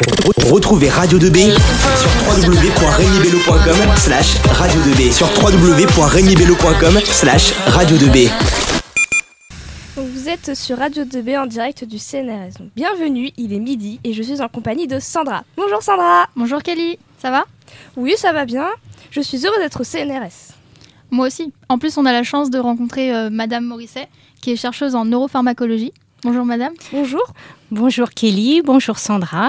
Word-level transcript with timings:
Retrouvez 0.00 0.88
Radio 0.88 1.18
2B 1.18 1.52
sur 1.98 2.10
www.regnibello.com 2.26 3.96
slash 3.96 4.36
radio 4.52 4.80
2B 4.80 5.12
sur 5.12 5.26
www.regnibello.com 5.26 7.00
slash 7.04 7.52
radio 7.66 7.96
2B. 7.98 8.30
Vous 9.96 10.28
êtes 10.30 10.54
sur 10.54 10.78
Radio 10.78 11.04
2B 11.04 11.38
en 11.38 11.46
direct 11.46 11.84
du 11.84 11.98
CNRS. 11.98 12.58
Donc, 12.58 12.70
bienvenue, 12.74 13.30
il 13.36 13.52
est 13.52 13.58
midi 13.58 14.00
et 14.02 14.14
je 14.14 14.22
suis 14.22 14.40
en 14.40 14.48
compagnie 14.48 14.86
de 14.86 14.98
Sandra. 14.98 15.44
Bonjour 15.58 15.82
Sandra. 15.82 16.28
Bonjour 16.34 16.62
Kelly, 16.62 16.98
ça 17.18 17.30
va? 17.30 17.44
Oui, 17.98 18.14
ça 18.16 18.32
va 18.32 18.46
bien. 18.46 18.68
Je 19.10 19.20
suis 19.20 19.44
heureuse 19.46 19.58
d'être 19.58 19.82
au 19.82 19.84
CNRS. 19.84 20.54
Moi 21.10 21.26
aussi. 21.26 21.52
En 21.68 21.76
plus, 21.78 21.98
on 21.98 22.06
a 22.06 22.12
la 22.12 22.22
chance 22.22 22.48
de 22.48 22.58
rencontrer 22.58 23.14
euh, 23.14 23.28
Madame 23.28 23.66
Morisset, 23.66 24.08
qui 24.40 24.52
est 24.52 24.56
chercheuse 24.56 24.94
en 24.94 25.04
neuropharmacologie. 25.04 25.92
Bonjour 26.22 26.46
Madame. 26.46 26.72
Bonjour. 26.90 27.34
Bonjour 27.70 28.10
Kelly, 28.10 28.62
bonjour 28.62 28.98
Sandra. 28.98 29.48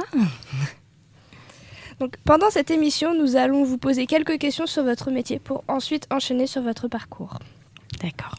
Donc, 1.99 2.17
pendant 2.23 2.49
cette 2.49 2.71
émission, 2.71 3.13
nous 3.15 3.35
allons 3.35 3.63
vous 3.63 3.77
poser 3.77 4.05
quelques 4.05 4.37
questions 4.37 4.65
sur 4.67 4.83
votre 4.83 5.11
métier 5.11 5.39
pour 5.39 5.63
ensuite 5.67 6.07
enchaîner 6.11 6.47
sur 6.47 6.61
votre 6.61 6.87
parcours. 6.87 7.37
D'accord. 8.01 8.35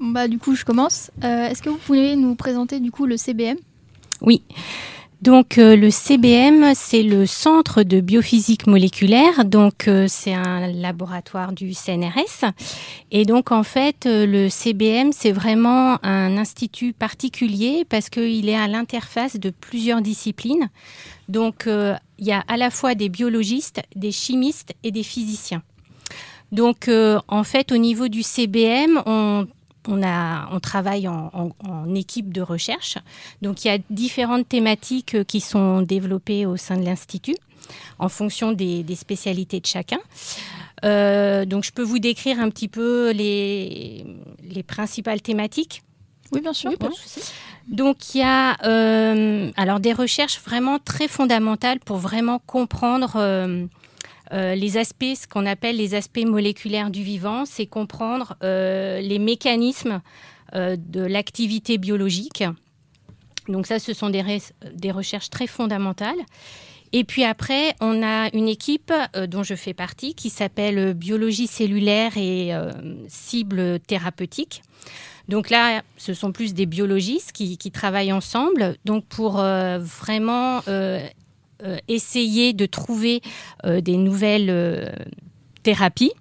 Bah, 0.00 0.28
du 0.28 0.38
coup, 0.38 0.54
je 0.54 0.64
commence. 0.64 1.10
Euh, 1.24 1.48
Est-ce 1.48 1.62
que 1.62 1.68
vous 1.68 1.78
pouvez 1.78 2.16
nous 2.16 2.34
présenter 2.34 2.80
du 2.80 2.90
coup 2.90 3.06
le 3.06 3.16
CBM 3.16 3.56
Oui. 4.20 4.42
Donc 5.22 5.56
euh, 5.56 5.76
le 5.76 5.90
CBM, 5.90 6.74
c'est 6.74 7.02
le 7.02 7.24
Centre 7.24 7.82
de 7.82 8.00
biophysique 8.00 8.66
moléculaire. 8.66 9.46
Donc 9.46 9.88
euh, 9.88 10.06
c'est 10.08 10.34
un 10.34 10.66
laboratoire 10.68 11.52
du 11.52 11.72
CNRS. 11.72 12.52
Et 13.10 13.24
donc 13.24 13.50
en 13.50 13.62
fait, 13.62 14.04
euh, 14.04 14.26
le 14.26 14.50
CBM, 14.50 15.12
c'est 15.12 15.32
vraiment 15.32 15.98
un 16.04 16.36
institut 16.36 16.92
particulier 16.92 17.86
parce 17.88 18.10
qu'il 18.10 18.48
est 18.48 18.56
à 18.56 18.68
l'interface 18.68 19.40
de 19.40 19.50
plusieurs 19.50 20.02
disciplines. 20.02 20.68
Donc 21.28 21.66
il 21.66 22.24
y 22.24 22.32
a 22.32 22.44
à 22.46 22.56
la 22.56 22.70
fois 22.70 22.94
des 22.94 23.08
biologistes, 23.08 23.82
des 23.96 24.12
chimistes 24.12 24.74
et 24.84 24.92
des 24.92 25.02
physiciens. 25.02 25.62
Donc 26.52 26.88
en 26.88 27.42
fait, 27.42 27.72
au 27.72 27.78
niveau 27.78 28.06
du 28.06 28.22
CBM, 28.22 29.02
on 29.06 29.48
on, 29.88 30.02
a, 30.02 30.48
on 30.52 30.60
travaille 30.60 31.08
en, 31.08 31.30
en- 31.32 31.50
en 31.68 31.94
équipe 31.94 32.32
de 32.32 32.40
recherche. 32.40 32.98
Donc 33.42 33.64
il 33.64 33.68
y 33.68 33.70
a 33.70 33.78
différentes 33.90 34.48
thématiques 34.48 35.14
euh, 35.14 35.24
qui 35.24 35.40
sont 35.40 35.82
développées 35.82 36.46
au 36.46 36.56
sein 36.56 36.76
de 36.76 36.84
l'Institut 36.84 37.36
en 37.98 38.08
fonction 38.08 38.52
des, 38.52 38.82
des 38.82 38.94
spécialités 38.94 39.60
de 39.60 39.66
chacun. 39.66 39.98
Euh, 40.84 41.44
donc 41.46 41.64
je 41.64 41.72
peux 41.72 41.82
vous 41.82 41.98
décrire 41.98 42.38
un 42.40 42.50
petit 42.50 42.68
peu 42.68 43.10
les, 43.10 44.04
les 44.42 44.62
principales 44.62 45.22
thématiques. 45.22 45.82
Oui, 46.32 46.40
bien 46.40 46.52
sûr. 46.52 46.70
Ouais. 46.70 46.76
Donc 47.68 48.14
il 48.14 48.18
y 48.18 48.22
a 48.22 48.56
euh, 48.64 49.50
alors 49.56 49.80
des 49.80 49.92
recherches 49.92 50.40
vraiment 50.44 50.78
très 50.78 51.08
fondamentales 51.08 51.80
pour 51.80 51.96
vraiment 51.96 52.40
comprendre 52.46 53.12
euh, 54.32 54.54
les 54.54 54.76
aspects, 54.76 55.14
ce 55.14 55.26
qu'on 55.26 55.46
appelle 55.46 55.76
les 55.76 55.94
aspects 55.94 56.24
moléculaires 56.24 56.90
du 56.90 57.02
vivant, 57.02 57.44
c'est 57.44 57.66
comprendre 57.66 58.36
euh, 58.42 59.00
les 59.00 59.18
mécanismes 59.18 60.00
euh, 60.54 60.76
de 60.78 61.00
l'activité 61.00 61.78
biologique. 61.78 62.44
Donc 63.48 63.66
ça, 63.66 63.78
ce 63.78 63.92
sont 63.92 64.10
des, 64.10 64.90
recherches 64.90 65.30
très 65.30 65.46
fondamentales. 65.46 66.18
Et 66.92 67.04
puis 67.04 67.24
après, 67.24 67.74
on 67.80 68.02
a 68.02 68.28
une 68.34 68.48
équipe 68.48 68.92
dont 69.28 69.42
je 69.42 69.54
fais 69.54 69.74
partie 69.74 70.14
qui 70.14 70.30
s'appelle 70.30 70.94
biologie 70.94 71.46
cellulaire 71.46 72.16
et 72.16 72.52
cibles 73.08 73.78
thérapeutiques. 73.80 74.62
Donc 75.28 75.50
là, 75.50 75.82
ce 75.96 76.14
sont 76.14 76.32
plus 76.32 76.54
des 76.54 76.66
biologistes 76.66 77.32
qui, 77.32 77.70
travaillent 77.70 78.12
ensemble, 78.12 78.76
donc 78.84 79.04
pour 79.06 79.34
vraiment 79.34 80.62
euh, 80.68 81.06
essayer 81.88 82.52
de 82.52 82.66
trouver 82.66 83.22
euh, 83.64 83.80
des 83.80 83.96
nouvelles 83.96 84.50
euh, 84.50 84.86
thérapies 85.62 86.12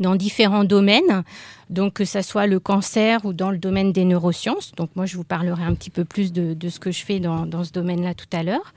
dans 0.00 0.14
différents 0.14 0.64
domaines, 0.64 1.24
donc 1.70 1.94
que 1.94 2.04
ce 2.04 2.22
soit 2.22 2.46
le 2.46 2.60
cancer 2.60 3.24
ou 3.24 3.32
dans 3.32 3.50
le 3.50 3.58
domaine 3.58 3.92
des 3.92 4.04
neurosciences. 4.04 4.72
Donc 4.76 4.90
moi, 4.94 5.06
je 5.06 5.16
vous 5.16 5.24
parlerai 5.24 5.64
un 5.64 5.74
petit 5.74 5.90
peu 5.90 6.04
plus 6.04 6.32
de, 6.32 6.68
ce 6.68 6.78
que 6.78 6.90
je 6.92 7.04
fais 7.04 7.20
dans, 7.20 7.64
ce 7.64 7.72
domaine-là 7.72 8.14
tout 8.14 8.26
à 8.32 8.42
l'heure. 8.42 8.72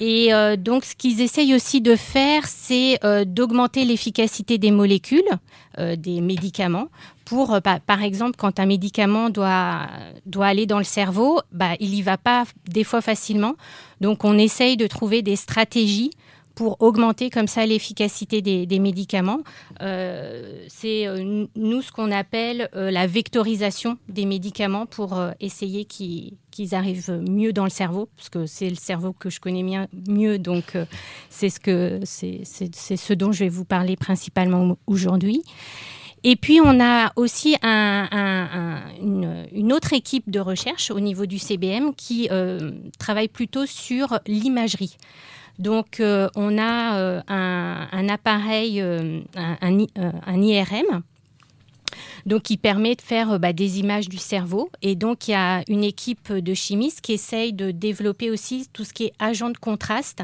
Et 0.00 0.32
euh, 0.32 0.56
donc, 0.56 0.84
ce 0.84 0.94
qu'ils 0.94 1.20
essayent 1.20 1.54
aussi 1.54 1.80
de 1.80 1.96
faire, 1.96 2.46
c'est 2.46 3.04
euh, 3.04 3.24
d'augmenter 3.24 3.84
l'efficacité 3.84 4.56
des 4.56 4.70
molécules, 4.70 5.22
euh, 5.78 5.96
des 5.96 6.20
médicaments, 6.20 6.88
euh, 7.32 7.60
pa- 7.60 7.80
par 7.80 8.02
exemple, 8.02 8.36
quand 8.36 8.58
un 8.60 8.66
médicament 8.66 9.30
doit, 9.30 9.86
doit 10.26 10.46
aller 10.46 10.66
dans 10.66 10.78
le 10.78 10.84
cerveau, 10.84 11.40
bah, 11.52 11.70
il 11.80 11.90
n'y 11.90 12.02
va 12.02 12.18
pas 12.18 12.44
des 12.68 12.84
fois 12.84 13.00
facilement. 13.00 13.54
Donc, 14.00 14.24
on 14.24 14.36
essaye 14.38 14.76
de 14.76 14.86
trouver 14.86 15.22
des 15.22 15.36
stratégies 15.36 16.10
pour 16.56 16.76
augmenter 16.82 17.30
comme 17.30 17.46
ça 17.46 17.64
l'efficacité 17.64 18.42
des, 18.42 18.78
médicaments. 18.78 19.40
Euh, 19.80 20.64
c'est 20.68 21.06
euh, 21.06 21.46
nous 21.56 21.80
ce 21.80 21.90
qu'on 21.92 22.10
appelle 22.10 22.68
la 22.74 23.06
vectorisation 23.06 23.96
des 24.08 24.26
médicaments 24.26 24.84
pour 24.84 25.18
essayer 25.40 25.84
qu'ils 25.86 26.74
arrivent 26.74 27.22
mieux 27.26 27.52
dans 27.54 27.64
le 27.64 27.70
cerveau, 27.70 28.08
parce 28.16 28.28
que 28.28 28.44
c'est 28.46 28.68
le 28.68 28.74
cerveau 28.74 29.14
que 29.14 29.30
je 29.30 29.40
connais 29.40 29.64
mieux, 30.08 30.38
donc 30.38 30.76
c'est 31.30 31.48
ce, 31.48 31.60
que- 31.60 32.00
c'est 32.04 32.44
ce 32.44 33.14
dont 33.14 33.32
je 33.32 33.44
vais 33.44 33.48
vous 33.48 33.64
parler 33.64 33.96
principalement 33.96 34.76
aujourd'hui. 34.86 35.42
Et 36.22 36.36
puis, 36.36 36.60
on 36.62 36.80
a 36.80 37.12
aussi 37.16 37.56
un- 37.62 38.08
un- 38.10 38.48
un- 38.52 39.46
une, 39.52 39.72
autre 39.72 39.92
équipe 39.94 40.30
de 40.30 40.40
recherche 40.40 40.90
au 40.90 41.00
niveau 41.00 41.24
du 41.26 41.38
CBM 41.38 41.94
qui 41.94 42.28
euh, 42.30 42.72
travaille 42.98 43.28
plutôt 43.28 43.64
sur 43.64 44.18
l'imagerie. 44.26 44.96
Donc, 45.58 46.00
euh, 46.00 46.28
on 46.34 46.58
a 46.58 46.98
euh, 46.98 47.20
un, 47.28 48.08
appareil, 48.08 48.80
un, 48.80 50.42
IRM, 50.42 51.02
qui 52.44 52.56
permet 52.56 52.96
de 52.96 53.02
faire 53.02 53.38
bah, 53.38 53.52
des 53.52 53.78
images 53.78 54.08
du 54.08 54.18
cerveau. 54.18 54.70
Et 54.82 54.94
donc, 54.96 55.28
il 55.28 55.32
y 55.32 55.34
a 55.34 55.62
une 55.68 55.84
équipe 55.84 56.32
de 56.32 56.54
chimistes 56.54 57.00
qui 57.00 57.12
essaye 57.12 57.52
de 57.52 57.70
développer 57.70 58.30
aussi 58.30 58.68
tout 58.72 58.84
ce 58.84 58.92
qui 58.92 59.04
est 59.04 59.12
agent 59.18 59.50
de 59.50 59.58
contraste 59.58 60.22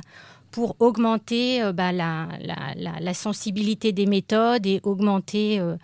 pour 0.56 0.74
augmenter 0.78 1.62
euh, 1.62 1.74
bah, 1.74 1.92
la, 1.92 2.28
la- 2.40 2.72
la- 2.76 2.98
la 2.98 3.12
sensibilité 3.14 3.92
des 3.92 4.06
méthodes 4.06 4.64
et 4.64 4.80
augmenter 4.84 5.60
euh, 5.60 5.76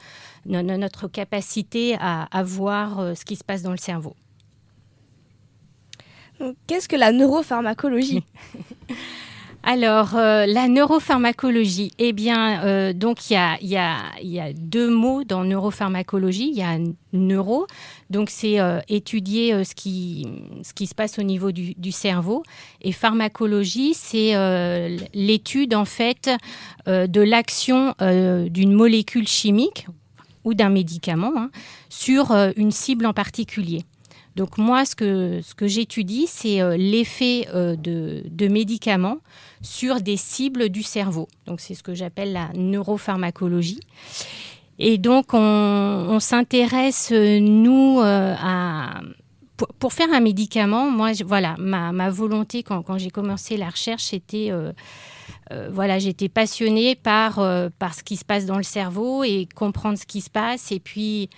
no- 0.46 0.62
no- 0.62 0.78
notre 0.78 1.08
capacité 1.08 1.94
à, 2.00 2.22
à 2.32 2.42
voir 2.42 2.98
euh, 2.98 3.14
ce 3.14 3.26
qui 3.26 3.36
se 3.36 3.44
passe 3.44 3.60
dans 3.62 3.70
le 3.72 3.76
cerveau. 3.76 4.16
Qu'est-ce 6.66 6.88
que 6.88 6.96
la 6.96 7.12
neuropharmacologie? 7.12 8.24
Alors, 9.64 10.16
euh, 10.16 10.44
la 10.46 10.66
neuropharmacologie, 10.66 11.92
eh 11.98 12.12
bien, 12.12 12.64
euh, 12.64 12.92
donc 12.92 13.30
il 13.30 13.34
y 13.60 13.76
a, 13.76 14.52
deux 14.54 14.90
mots 14.90 15.22
dans 15.22 15.44
neuropharmacologie. 15.44 16.48
Il 16.48 16.58
y 16.58 16.62
a 16.62 16.78
neuro, 17.12 17.68
donc 18.10 18.28
c'est 18.28 18.58
euh, 18.58 18.80
étudier 18.88 19.62
ce, 19.62 19.74
qui, 19.74 20.26
se 20.64 20.94
passe 20.94 21.20
au 21.20 21.22
niveau 21.22 21.52
du, 21.52 21.92
cerveau. 21.92 22.42
Et 22.80 22.90
pharmacologie, 22.90 23.94
c'est 23.94 24.34
l'étude, 25.14 25.74
en 25.74 25.84
fait, 25.84 26.28
de 26.86 27.20
l'action 27.20 27.94
d'une 28.00 28.72
molécule 28.72 29.28
chimique 29.28 29.86
ou 30.42 30.54
d'un 30.54 30.70
médicament 30.70 31.32
hein, 31.36 31.50
sur 31.88 32.32
une 32.56 32.72
cible 32.72 33.06
en 33.06 33.12
particulier. 33.12 33.84
Donc 34.36 34.56
moi, 34.56 34.84
ce 34.84 34.94
que, 34.94 35.40
ce 35.42 35.54
que 35.54 35.66
j'étudie, 35.66 36.26
c'est 36.26 36.62
euh, 36.62 36.76
l'effet 36.76 37.46
euh, 37.54 37.76
de, 37.76 38.22
de 38.30 38.48
médicaments 38.48 39.18
sur 39.60 40.00
des 40.00 40.16
cibles 40.16 40.70
du 40.70 40.82
cerveau. 40.82 41.28
Donc 41.46 41.60
c'est 41.60 41.74
ce 41.74 41.82
que 41.82 41.94
j'appelle 41.94 42.32
la 42.32 42.48
neuropharmacologie. 42.54 43.80
Et 44.78 44.96
donc 44.96 45.34
on, 45.34 45.38
on 45.38 46.20
s'intéresse, 46.20 47.10
euh, 47.12 47.40
nous, 47.40 48.00
à... 48.00 49.00
Pour, 49.78 49.92
faire 49.92 50.12
un 50.12 50.20
médicament, 50.20 50.90
moi, 50.90 51.12
voilà, 51.24 51.54
ma, 51.58 51.92
ma 51.92 52.10
volonté 52.10 52.64
quand, 52.64 52.82
quand 52.82 52.98
j'ai 52.98 53.10
commencé 53.10 53.56
la 53.56 53.68
recherche, 53.68 54.04
c'était... 54.04 54.50
voilà, 55.70 56.00
j'étais 56.00 56.28
passionnée 56.28 56.96
par, 56.96 57.34
par 57.78 57.94
ce 57.94 58.02
qui 58.02 58.16
se 58.16 58.24
passe 58.24 58.44
dans 58.44 58.56
le 58.56 58.64
cerveau 58.64 59.22
et 59.22 59.46
comprendre 59.54 59.98
ce 59.98 60.06
qui 60.06 60.20
se 60.20 60.30
passe. 60.30 60.72
Et 60.72 60.80
puis, 60.80 61.28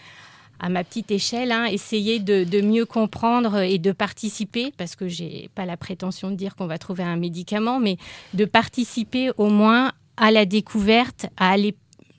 à 0.60 0.68
ma 0.68 0.84
petite 0.84 1.10
échelle, 1.10 1.52
hein, 1.52 1.66
essayer 1.66 2.18
de, 2.18 2.60
mieux 2.60 2.86
comprendre 2.86 3.58
et 3.58 3.78
de 3.78 3.92
participer, 3.92 4.72
parce 4.76 4.96
que 4.96 5.08
j'ai 5.08 5.50
pas 5.54 5.66
la 5.66 5.76
prétention 5.76 6.30
de 6.30 6.36
dire 6.36 6.56
qu'on 6.56 6.66
va 6.66 6.78
trouver 6.78 7.02
un 7.02 7.16
médicament, 7.16 7.80
mais 7.80 7.96
de 8.32 8.44
participer 8.44 9.30
au 9.36 9.48
moins 9.48 9.92
à 10.16 10.30
la 10.30 10.44
découverte, 10.46 11.26
à 11.36 11.50
aller 11.50 11.74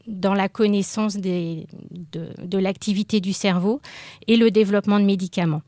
dans 0.07 0.33
la 0.33 0.49
connaissance 0.49 1.17
de, 1.17 1.65
l'activité 2.51 3.19
du 3.19 3.33
cerveau 3.33 3.81
et 4.27 4.35
le 4.35 4.51
développement 4.51 4.99
de 4.99 5.05
médicaments. 5.05 5.61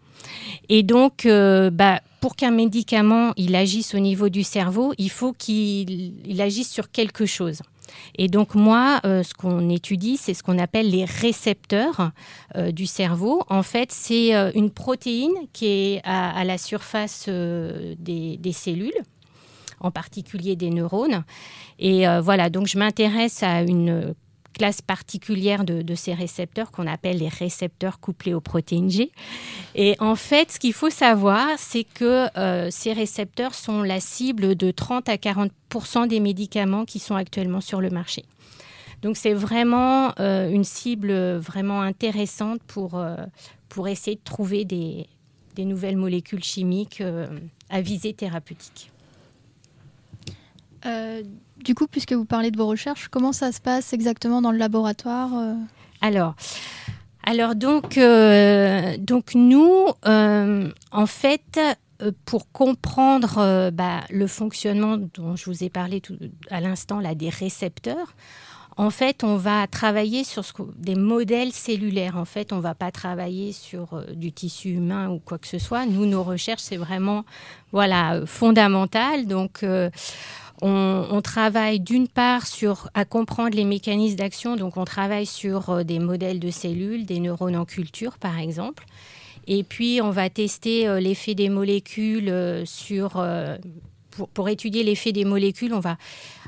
Et 0.69 0.83
donc, 0.83 1.25
euh, 1.25 1.69
bah, 1.69 2.01
pour 2.19 2.35
qu'un 2.35 2.51
médicament 2.51 3.33
il 3.37 3.55
agisse 3.55 3.95
au 3.95 3.99
niveau 3.99 4.29
du 4.29 4.43
cerveau, 4.43 4.93
il 4.97 5.09
faut 5.09 5.33
qu'il 5.33 6.27
il 6.27 6.41
agisse 6.41 6.71
sur 6.71 6.91
quelque 6.91 7.25
chose. 7.25 7.61
Et 8.17 8.27
donc 8.27 8.55
moi, 8.55 8.99
euh, 9.05 9.23
ce 9.23 9.33
qu'on 9.33 9.69
étudie, 9.69 10.17
c'est 10.17 10.33
ce 10.33 10.43
qu'on 10.43 10.59
appelle 10.59 10.89
les 10.89 11.05
récepteurs 11.05 12.11
euh, 12.55 12.71
du 12.71 12.85
cerveau. 12.85 13.43
En 13.49 13.63
fait, 13.63 13.91
c'est 13.91 14.35
euh, 14.35 14.51
une 14.55 14.71
protéine 14.71 15.33
qui 15.53 15.65
est 15.67 16.01
à, 16.03 16.43
la 16.43 16.57
surface 16.57 17.27
des, 17.27 18.51
cellules, 18.53 18.91
en 19.79 19.91
particulier 19.91 20.55
des 20.55 20.69
neurones. 20.69 21.23
Et 21.79 22.05
voilà, 22.21 22.49
donc 22.49 22.67
je 22.67 22.77
m'intéresse 22.77 23.43
à 23.43 23.61
une 23.61 24.13
classe 24.57 24.81
particulière 24.81 25.63
de, 25.63 25.95
ces 25.95 26.13
récepteurs 26.13 26.71
qu'on 26.71 26.87
appelle 26.87 27.19
les 27.19 27.29
récepteurs 27.29 27.99
couplés 27.99 28.33
aux 28.33 28.41
protéines 28.41 28.89
G. 28.89 29.11
Et 29.75 29.95
en 29.99 30.15
fait, 30.15 30.51
ce 30.51 30.59
qu'il 30.59 30.73
faut 30.73 30.89
savoir, 30.89 31.47
c'est 31.57 31.83
que 31.83 32.27
euh, 32.37 32.69
ces 32.71 32.93
récepteurs 32.93 33.53
sont 33.53 33.83
la 33.83 33.99
cible 33.99 34.55
de 34.55 34.71
30 34.71 35.09
à 35.09 35.15
40% 35.15 36.07
des 36.07 36.19
médicaments 36.19 36.85
qui 36.85 36.99
sont 36.99 37.15
actuellement 37.15 37.61
sur 37.61 37.81
le 37.81 37.89
marché. 37.89 38.25
Donc 39.03 39.15
c'est 39.15 39.33
vraiment 39.33 40.11
euh, 40.19 40.49
une 40.49 40.63
cible 40.63 41.13
vraiment 41.37 41.81
intéressante 41.81 42.59
pour, 42.65 42.97
euh, 42.97 43.15
pour 43.69 43.87
essayer 43.87 44.15
de 44.15 44.23
trouver 44.23 44.65
des, 44.65 45.05
des 45.55 45.65
nouvelles 45.65 45.97
molécules 45.97 46.43
chimiques 46.43 47.03
à 47.69 47.81
visée 47.81 48.13
thérapeutique. 48.13 48.91
Du 51.63 51.75
coup, 51.75 51.87
puisque 51.87 52.13
vous 52.13 52.25
parlez 52.25 52.51
de 52.51 52.57
vos 52.57 52.67
recherches, 52.67 53.07
comment 53.09 53.33
ça 53.33 53.51
se 53.51 53.59
passe 53.59 53.93
exactement 53.93 54.41
dans 54.41 54.51
le 54.51 54.57
laboratoire 54.57 55.31
euh 55.35 55.53
Alors, 56.01 56.35
alors 57.23 57.55
donc, 57.55 57.97
euh, 57.97 58.95
donc 58.99 59.33
nous, 59.35 59.87
euh, 60.05 60.71
en 60.91 61.05
fait, 61.05 61.59
pour 62.25 62.51
comprendre 62.51 63.71
bah, 63.71 64.01
le 64.09 64.27
fonctionnement 64.27 64.97
dont 64.97 65.35
je 65.35 65.45
vous 65.45 65.63
ai 65.63 65.69
parlé 65.69 65.99
tout, 65.99 66.17
à 66.49 66.61
l'instant 66.61 66.99
là 66.99 67.15
des 67.15 67.29
récepteurs, 67.29 68.15
en 68.79 68.91
fait, 68.91 69.23
on 69.23 69.37
va 69.37 69.65
travailler 69.65 70.23
sur 70.23 70.43
des 70.77 70.93
modèles 70.93 71.51
cellulaires. 71.51 72.15
En 72.15 72.25
fait, 72.25 72.53
on 72.53 72.57
ne 72.57 72.61
va 72.61 72.75
pas 72.75 72.91
travailler 72.91 73.51
sur 73.51 74.03
du 74.13 74.31
tissu 74.31 74.69
humain 74.69 75.09
ou 75.09 75.17
quoi 75.17 75.39
que 75.39 75.47
ce 75.47 75.57
soit. 75.57 75.87
Nous, 75.87 76.05
nos 76.05 76.21
recherches, 76.21 76.61
c'est 76.61 76.77
vraiment 76.77 77.25
voilà 77.71 78.21
fondamental. 78.27 79.25
Donc 79.25 79.65
on, 80.61 81.21
travaille 81.21 81.79
d'une 81.79 82.07
part 82.07 82.47
sur 82.47 82.89
à 82.93 83.05
comprendre 83.05 83.55
les 83.55 83.63
mécanismes 83.63 84.15
d'action, 84.15 84.55
donc 84.55 84.77
on 84.77 84.85
travaille 84.85 85.25
sur 85.25 85.69
euh, 85.69 85.83
des 85.83 85.99
modèles 85.99 86.39
de 86.39 86.49
cellules, 86.49 87.05
des 87.05 87.19
neurones 87.19 87.55
en 87.55 87.65
culture 87.65 88.17
par 88.17 88.39
exemple. 88.39 88.85
Et 89.45 89.63
puis 89.63 89.99
on 90.01 90.09
va 90.09 90.29
tester 90.29 90.87
euh, 90.87 90.99
l'effet 90.99 91.35
des 91.35 91.49
molécules 91.49 92.29
euh, 92.29 92.65
sur 92.65 93.23
pour, 94.33 94.49
étudier 94.49 94.83
l'effet 94.83 95.11
des 95.11 95.25
molécules, 95.25 95.75
on 95.75 95.79
va 95.79 95.95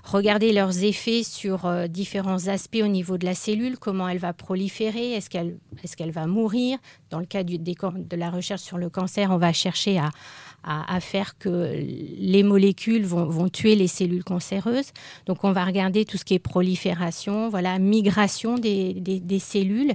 regarder 0.03 0.53
leurs 0.53 0.83
effets 0.83 1.21
sur 1.21 1.71
différents 1.87 2.47
aspects 2.47 2.81
au 2.81 2.87
niveau 2.87 3.19
de 3.19 3.25
la 3.25 3.35
cellule, 3.35 3.77
comment 3.77 4.09
elle 4.09 4.17
va 4.17 4.33
proliférer, 4.33 5.11
est-ce 5.11 5.29
qu'elle 5.29 5.59
est 5.83 6.09
va 6.09 6.25
mourir? 6.25 6.79
Dans 7.11 7.19
le 7.19 7.27
cas 7.27 7.43
de 7.43 8.15
la 8.15 8.31
recherche 8.31 8.61
sur 8.61 8.79
le 8.79 8.89
cancer, 8.89 9.29
on 9.29 9.37
va 9.37 9.53
chercher 9.53 9.99
à, 9.99 10.09
à, 10.63 10.99
faire 10.99 11.37
que 11.37 11.73
les 12.19 12.43
molécules 12.43 13.05
vont, 13.05 13.49
tuer 13.49 13.75
les 13.75 13.87
cellules 13.87 14.23
cancéreuses. 14.23 14.91
Donc 15.25 15.43
on 15.43 15.51
va 15.51 15.65
regarder 15.65 16.05
tout 16.05 16.17
ce 16.17 16.25
qui 16.25 16.33
est 16.33 16.39
prolifération, 16.39 17.49
voilà, 17.49 17.79
migration 17.79 18.55
des, 18.55 19.39
cellules. 19.39 19.93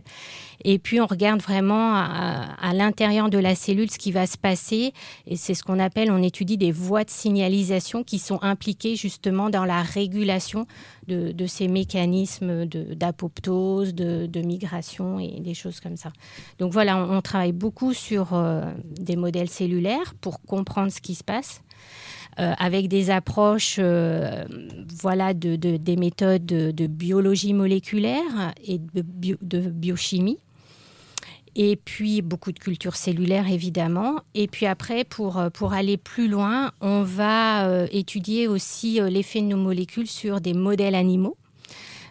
Et 0.65 0.79
puis 0.79 1.01
on 1.01 1.07
regarde 1.07 1.43
vraiment 1.43 1.95
à, 1.95 2.73
l'intérieur 2.73 3.29
de 3.29 3.39
la 3.39 3.55
cellule 3.55 3.91
ce 3.91 3.99
qui 3.99 4.13
va 4.13 4.27
se 4.27 4.39
passer. 4.39 4.93
Et 5.27 5.37
c'est 5.37 5.55
ce 5.55 5.63
qu'on 5.63 5.79
appelle, 5.79 6.11
on 6.11 6.23
étudie 6.23 6.57
des 6.57 6.73
voies 6.73 7.05
de 7.05 7.11
signalisation 7.11 8.03
qui 8.03 8.19
sont 8.19 8.43
impliquées 8.43 8.97
justement 8.97 9.51
dans 9.51 9.65
la 9.65 9.83
régulation 9.83 10.67
de, 11.07 11.47
ces 11.47 11.69
mécanismes 11.69 12.67
d'apoptose, 12.67 13.95
de, 13.95 14.41
migration 14.45 15.19
et 15.19 15.41
des 15.41 15.55
choses 15.55 15.81
comme 15.81 15.97
ça. 15.97 16.13
Donc 16.59 16.73
voilà, 16.73 16.97
on, 16.97 17.21
travaille 17.21 17.53
beaucoup 17.53 17.95
sur 17.95 18.35
euh, 18.35 18.71
des 18.85 19.17
modèles 19.17 19.49
cellulaires 19.49 20.15
pour 20.21 20.41
comprendre 20.55 20.91
ce 20.93 21.01
qui 21.01 21.15
se 21.15 21.25
passe. 21.25 21.63
Euh, 22.41 22.53
avec 22.59 22.89
des 22.89 23.11
approches 23.11 23.77
euh, 23.79 24.45
voilà, 25.01 25.35
de, 25.35 25.55
des 25.55 25.97
méthodes 25.97 26.45
de, 26.45 26.87
biologie 26.89 27.53
moléculaire 27.53 28.53
et 28.67 28.81
de 28.81 29.61
biochimie 29.61 30.39
et 31.55 31.77
puis 31.77 32.23
beaucoup 32.23 32.51
de 32.51 32.59
culture 32.59 32.97
cellulaire 32.97 33.49
évidemment. 33.49 34.17
Et 34.35 34.49
puis 34.49 34.67
après, 34.67 35.05
pour, 35.05 35.39
euh, 35.39 35.51
pour 35.51 35.75
aller 35.75 35.97
plus 35.97 36.27
loin, 36.27 36.73
on 36.81 37.03
va 37.03 37.87
étudier 37.93 38.49
aussi 38.49 38.99
l'effet 39.01 39.41
de 39.41 39.47
nos 39.47 39.57
molécules 39.57 40.09
sur 40.09 40.41
des 40.41 40.55
modèles 40.55 40.97
animaux. 40.97 41.37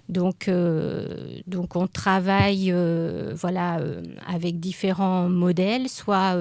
Donc, 0.10 0.50
euh, 0.50 1.40
donc 1.48 1.78
on 1.78 1.88
travaille 1.88 2.72
euh, 2.72 3.34
voilà, 3.36 3.80
euh, 3.80 4.02
avec 4.28 4.60
différents 4.60 5.30
modèles, 5.30 5.88
soit 5.88 6.36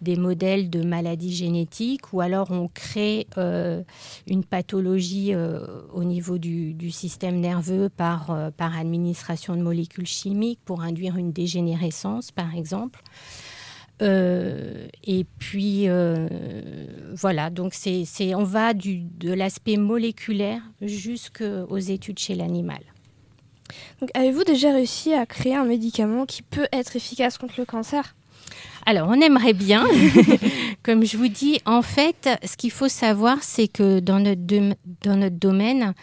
des 0.00 0.16
modèles 0.16 0.70
de 0.70 0.82
maladies 0.82 1.34
génétiques, 1.34 2.12
ou 2.12 2.20
alors 2.20 2.50
on 2.50 2.68
crée 2.68 3.26
une 4.26 4.44
pathologie 4.44 5.34
au 5.92 6.04
niveau 6.04 6.38
du, 6.38 6.90
système 6.90 7.40
nerveux 7.40 7.88
par, 7.88 8.30
administration 8.58 9.56
de 9.56 9.62
molécules 9.62 10.06
chimiques 10.06 10.60
pour 10.64 10.82
induire 10.82 11.16
une 11.16 11.32
dégénérescence, 11.32 12.32
par 12.32 12.54
exemple. 12.54 13.02
et 14.00 15.26
puis 15.38 15.88
voilà, 17.14 17.50
donc 17.50 17.72
c'est, 17.74 18.34
on 18.34 18.44
va 18.44 18.74
de 18.74 19.32
l'aspect 19.32 19.76
moléculaire 19.76 20.62
jusqu'aux 20.80 21.78
études 21.78 22.18
chez 22.18 22.34
l'animal. 22.34 22.80
Avez-vous 24.14 24.44
déjà 24.44 24.72
réussi 24.72 25.12
à 25.14 25.26
créer 25.26 25.54
un 25.54 25.64
médicament 25.64 26.26
qui 26.26 26.42
peut 26.42 26.66
être 26.72 26.96
efficace 26.96 27.38
contre 27.38 27.54
le 27.58 27.64
cancer? 27.64 28.14
Alors, 28.84 29.08
on 29.08 29.20
aimerait 29.20 29.52
bien. 29.52 29.84
Comme 30.82 31.04
je 31.04 31.16
vous 31.16 31.28
dis, 31.28 31.60
en 31.66 31.82
fait, 31.82 32.28
ce 32.44 32.56
qu'il 32.56 32.70
faut 32.70 32.88
savoir, 32.88 33.42
c'est 33.42 33.66
que 33.66 33.98
dans 33.98 34.20
notre, 34.20 34.42
dans 35.02 35.16
notre 35.16 35.36
domaine, 35.36 35.94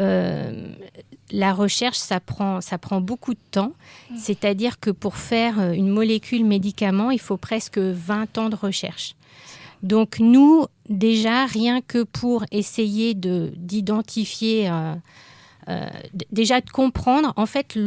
euh, 0.00 0.74
la 1.30 1.52
recherche, 1.52 1.98
ça 1.98 2.20
prend, 2.20 2.60
ça 2.60 2.78
prend 2.78 3.00
beaucoup 3.00 3.34
de 3.34 3.40
temps. 3.50 3.72
Mm. 4.10 4.16
C'est-à-dire 4.16 4.80
que 4.80 4.90
pour 4.90 5.16
faire 5.16 5.60
euh, 5.60 5.72
une 5.72 5.88
molécule 5.88 6.44
médicament, 6.44 7.10
il 7.10 7.20
faut 7.20 7.36
presque 7.36 7.78
20 7.78 8.38
ans 8.38 8.48
de 8.48 8.56
recherche. 8.56 9.16
Donc 9.82 10.18
nous, 10.18 10.64
déjà, 10.88 11.44
rien 11.44 11.80
que 11.82 12.02
pour 12.04 12.44
essayer 12.50 13.14
d'identifier... 13.14 14.68
Euh, 14.68 14.72
euh, 14.72 14.94
déjà 16.30 16.60
de 16.60 16.70
comprendre, 16.70 17.32
en 17.36 17.46
fait, 17.46 17.78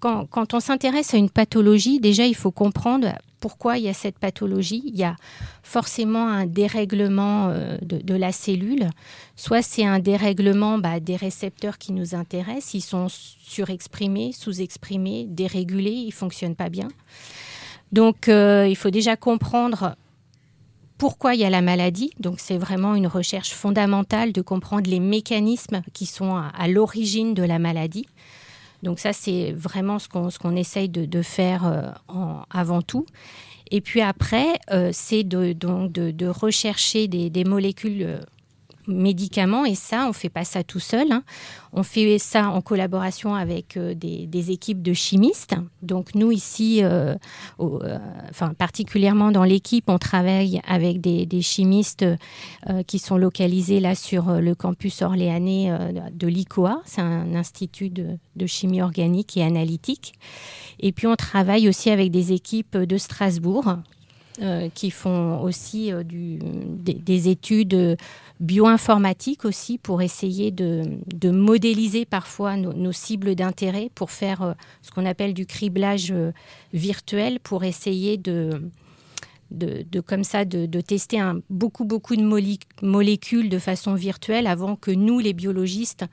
quand, 0.00 0.26
quand 0.26 0.54
on 0.54 0.60
s'intéresse 0.60 1.14
à 1.14 1.16
une 1.16 1.30
pathologie, 1.30 2.00
déjà 2.00 2.26
il 2.26 2.34
faut 2.34 2.50
comprendre 2.50 3.08
pourquoi 3.40 3.78
il 3.78 3.84
y 3.84 3.88
a 3.88 3.94
cette 3.94 4.18
pathologie. 4.18 4.82
Il 4.86 4.96
y 4.96 5.04
a 5.04 5.16
forcément 5.62 6.26
un 6.26 6.46
dérèglement 6.46 7.48
euh, 7.48 7.78
de, 7.82 8.14
la 8.14 8.32
cellule. 8.32 8.88
Soit 9.36 9.62
c'est 9.62 9.84
un 9.84 9.98
dérèglement 9.98 10.78
bah, 10.78 11.00
des 11.00 11.16
récepteurs 11.16 11.78
qui 11.78 11.92
nous 11.92 12.14
intéressent, 12.14 12.74
ils 12.74 12.80
sont 12.80 13.06
surexprimés, 13.08 14.32
sous-exprimés, 14.32 15.26
dérégulés, 15.28 15.90
ils 15.90 16.08
ne 16.08 16.12
fonctionnent 16.12 16.56
pas 16.56 16.70
bien. 16.70 16.88
Donc 17.92 18.28
euh, 18.28 18.66
il 18.68 18.76
faut 18.76 18.90
déjà 18.90 19.16
comprendre 19.16 19.94
pourquoi 20.98 21.34
il 21.34 21.40
y 21.40 21.44
a 21.44 21.50
la 21.50 21.62
maladie. 21.62 22.10
Donc 22.20 22.36
c'est 22.38 22.58
vraiment 22.58 22.94
une 22.94 23.06
recherche 23.06 23.50
fondamentale 23.50 24.32
de 24.32 24.42
comprendre 24.42 24.88
les 24.88 25.00
mécanismes 25.00 25.82
qui 25.92 26.06
sont 26.06 26.36
à, 26.36 26.68
l'origine 26.68 27.34
de 27.34 27.42
la 27.42 27.58
maladie. 27.58 28.06
Donc 28.82 28.98
ça, 28.98 29.12
c'est 29.12 29.52
vraiment 29.52 29.98
ce 29.98 30.08
qu'on 30.08 30.56
essaye 30.56 30.88
de, 30.88 31.22
faire 31.22 31.66
euh, 31.66 31.90
avant 32.50 32.82
tout. 32.82 33.06
Et 33.70 33.80
puis 33.80 34.00
après, 34.00 34.58
euh, 34.70 34.90
c'est 34.92 35.24
de, 35.24 35.52
de, 35.52 36.26
rechercher 36.28 37.08
des, 37.08 37.30
des 37.30 37.44
molécules 37.44 38.02
euh, 38.02 38.20
médicaments. 38.86 39.64
Et 39.64 39.74
ça, 39.74 40.04
on 40.04 40.08
ne 40.08 40.12
fait 40.12 40.28
pas 40.28 40.44
ça 40.44 40.62
tout 40.62 40.80
seul. 40.80 41.10
Hein. 41.12 41.22
On 41.72 41.82
fait 41.82 42.18
ça 42.18 42.48
en 42.48 42.62
collaboration 42.62 43.34
avec 43.34 43.76
euh, 43.76 43.94
des, 43.94 44.50
équipes 44.50 44.82
de 44.82 44.92
chimistes. 44.92 45.54
Donc 45.82 46.14
nous, 46.14 46.32
ici, 46.32 46.82
euh, 46.82 47.14
euh, 47.60 47.98
particulièrement 48.58 49.30
dans 49.30 49.44
l'équipe, 49.44 49.84
on 49.88 49.98
travaille 49.98 50.60
avec 50.66 51.00
des, 51.00 51.26
chimistes 51.42 52.04
qui 52.86 52.98
sont 52.98 53.16
localisés 53.16 53.80
là 53.80 53.94
sur 53.94 54.40
le 54.40 54.54
campus 54.54 55.02
orléanais 55.02 55.70
de 56.12 56.26
l'ICOA. 56.26 56.80
C'est 56.84 57.00
un 57.00 57.34
institut 57.34 57.90
de, 57.90 58.46
chimie 58.46 58.80
organique 58.80 59.36
et 59.36 59.42
analytique. 59.42 60.14
Et 60.80 60.92
puis 60.92 61.06
on 61.06 61.16
travaille 61.16 61.68
aussi 61.68 61.90
avec 61.90 62.10
des 62.10 62.32
équipes 62.32 62.76
de 62.76 62.96
Strasbourg 62.96 63.76
qui 64.74 64.90
font 64.90 65.40
aussi 65.40 65.92
du, 66.04 66.38
des, 66.38 67.28
études 67.28 67.96
bioinformatique 68.40 69.44
aussi 69.44 69.78
pour 69.78 70.02
essayer 70.02 70.50
de, 70.50 71.00
modéliser 71.30 72.04
parfois 72.04 72.56
nos, 72.56 72.92
cibles 72.92 73.34
d'intérêt 73.34 73.90
pour 73.94 74.10
faire 74.10 74.42
euh, 74.42 74.52
ce 74.82 74.90
qu'on 74.90 75.06
appelle 75.06 75.34
du 75.34 75.46
criblage 75.46 76.12
euh, 76.12 76.32
virtuel 76.72 77.40
pour 77.40 77.64
essayer 77.64 78.16
de, 78.16 78.62
comme 80.06 80.24
ça 80.24 80.44
de, 80.44 80.80
tester 80.80 81.20
beaucoup 81.50 81.84
beaucoup 81.84 82.16
de 82.16 82.22
molécules 82.82 83.48
de 83.48 83.58
façon 83.58 83.94
virtuelle 83.94 84.46
avant 84.46 84.76
que 84.76 84.90
nous 84.90 85.18
les 85.18 85.32
biologistes 85.32 86.04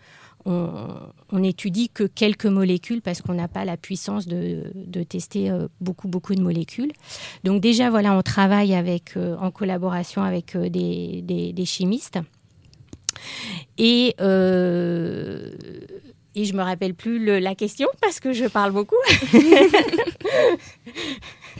on, 0.45 1.11
n'étudie 1.31 1.89
que 1.89 2.03
quelques 2.03 2.45
molécules 2.45 3.01
parce 3.01 3.21
qu'on 3.21 3.33
n'a 3.33 3.47
pas 3.47 3.65
la 3.65 3.77
puissance 3.77 4.27
de, 4.27 5.03
tester 5.03 5.51
beaucoup, 5.81 6.07
beaucoup 6.07 6.35
de 6.35 6.41
molécules. 6.41 6.91
Donc 7.43 7.61
déjà, 7.61 7.89
voilà, 7.89 8.17
on 8.17 8.21
travaille 8.21 8.75
avec, 8.75 9.17
en 9.17 9.51
collaboration 9.51 10.23
avec 10.23 10.57
des, 10.57 11.65
chimistes. 11.65 12.19
Et, 13.77 14.15
et 16.35 16.45
je 16.45 16.53
me 16.53 16.61
rappelle 16.61 16.93
plus 16.93 17.39
la 17.39 17.55
question 17.55 17.87
parce 18.01 18.19
que 18.19 18.33
je 18.33 18.45
parle 18.45 18.71
beaucoup. 18.71 18.95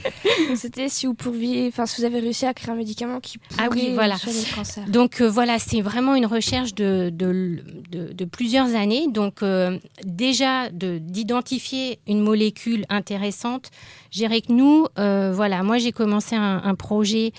C'était 0.56 0.88
si 0.88 1.06
vous 1.06 1.14
pouviez, 1.14 1.68
enfin 1.68 1.86
si 1.86 2.00
vous 2.00 2.06
avez 2.06 2.20
réussi 2.20 2.46
à 2.46 2.54
créer 2.54 2.72
un 2.72 2.76
médicament 2.76 3.20
qui 3.20 3.38
pourrait 3.38 3.62
ah 3.64 3.68
oui, 3.70 3.90
voilà. 3.94 4.14
le 4.14 4.54
cancer. 4.54 4.84
Donc 4.88 5.20
euh, 5.20 5.28
voilà, 5.28 5.58
c'est 5.58 5.80
vraiment 5.80 6.14
une 6.14 6.26
recherche 6.26 6.74
de, 6.74 7.10
de, 7.12 7.62
de, 7.90 8.24
plusieurs 8.24 8.74
années. 8.74 9.08
Donc 9.08 9.42
euh, 9.42 9.78
déjà 10.04 10.70
d'identifier 10.70 12.00
une 12.06 12.20
molécule 12.20 12.84
intéressante. 12.88 13.70
Je 14.10 14.18
dirais 14.18 14.40
que 14.40 14.52
nous, 14.52 14.86
euh, 14.98 15.32
voilà, 15.34 15.62
moi 15.62 15.78
j'ai 15.78 15.92
commencé 15.92 16.36
un, 16.36 16.62
un, 16.64 16.74
projet 16.74 17.32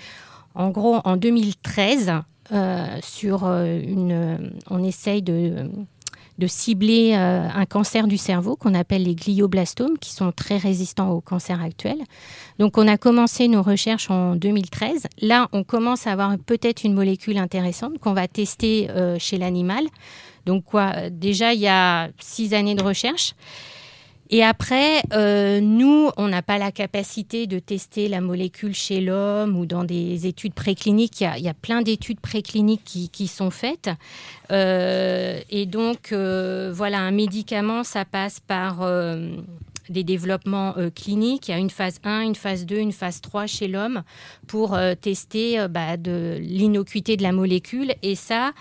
en 0.54 0.70
gros 0.70 1.00
en 1.04 1.18
2013 1.18 2.12
sur 3.02 3.46
une, 3.46 4.52
on 4.70 4.84
essaye 4.84 5.22
de 5.22 5.70
de 6.38 6.48
cibler 6.48 7.14
euh, 7.16 7.48
un 7.54 7.66
cancer 7.66 8.08
du 8.08 8.18
cerveau 8.18 8.56
qu'on 8.56 8.74
appelle 8.74 9.04
les 9.04 9.16
glioblastomes, 9.16 9.98
qui 9.98 10.12
sont 10.12 10.32
très 10.32 10.58
résistants 10.58 11.10
au 11.12 11.22
cancer 11.22 11.62
actuel. 11.62 11.98
Donc 12.60 12.78
on 12.78 12.88
a 12.88 12.98
commencé 12.98 13.48
nos 13.48 13.62
recherches 13.62 14.10
en 14.10 14.36
2013. 14.36 15.08
Là, 15.22 15.48
on 15.52 15.64
commence 15.64 16.08
à 16.08 16.12
avoir 16.12 16.38
peut-être 16.38 16.84
une 16.84 16.94
molécule 16.94 17.38
intéressante 17.38 18.00
qu'on 18.00 18.14
va 18.14 18.28
tester 18.28 18.90
euh, 18.90 19.18
chez 19.20 19.38
l'animal. 19.38 19.86
Donc 20.46 20.66
quoi, 20.66 21.10
déjà, 21.10 21.54
il 21.54 21.60
y 21.60 21.68
a 21.68 22.10
six 22.20 22.54
années 22.54 22.76
de 22.76 22.84
recherche. 22.84 23.34
Et 24.32 24.44
après, 24.44 25.04
euh, 25.14 25.60
nous, 25.62 26.10
on 26.18 26.28
n'a 26.28 26.42
pas 26.42 26.58
la 26.58 26.72
capacité 26.72 27.46
de 27.46 27.60
tester 27.60 28.08
la 28.08 28.22
molécule 28.22 28.74
chez 28.74 29.00
l'homme 29.00 29.56
ou 29.58 29.66
dans 29.66 29.84
des 29.84 30.26
études 30.26 30.54
précliniques. 30.54 31.22
Il 31.22 31.44
y 31.44 31.50
a, 31.50 31.54
plein 31.54 31.82
d'études 31.82 32.20
précliniques 32.20 33.10
qui, 33.12 33.28
sont 33.28 33.52
faites. 33.52 33.90
Euh, 34.52 35.40
et 35.50 35.66
donc, 35.66 36.12
euh, 36.12 36.72
voilà, 36.74 37.00
un 37.00 37.12
médicament, 37.12 37.84
ça 37.84 38.04
passe 38.04 38.40
par 38.40 38.88
des 39.90 40.04
développements 40.04 40.74
cliniques. 40.96 41.48
Il 41.48 41.52
y 41.52 41.54
a 41.54 41.60
une 41.60 41.70
phase 41.70 42.00
1, 42.04 42.22
une 42.22 42.36
phase 42.36 42.66
2, 42.66 42.78
une 42.78 42.92
phase 42.92 43.22
3 43.22 43.46
chez 43.46 43.68
l'homme 43.68 44.02
pour 44.48 44.78
tester 45.02 45.68
bah, 45.70 45.98
de 45.98 46.40
l'innocuité 46.42 47.16
de 47.16 47.24
la 47.24 47.32
molécule. 47.32 47.94
Et 48.02 48.16
ça, 48.16 48.54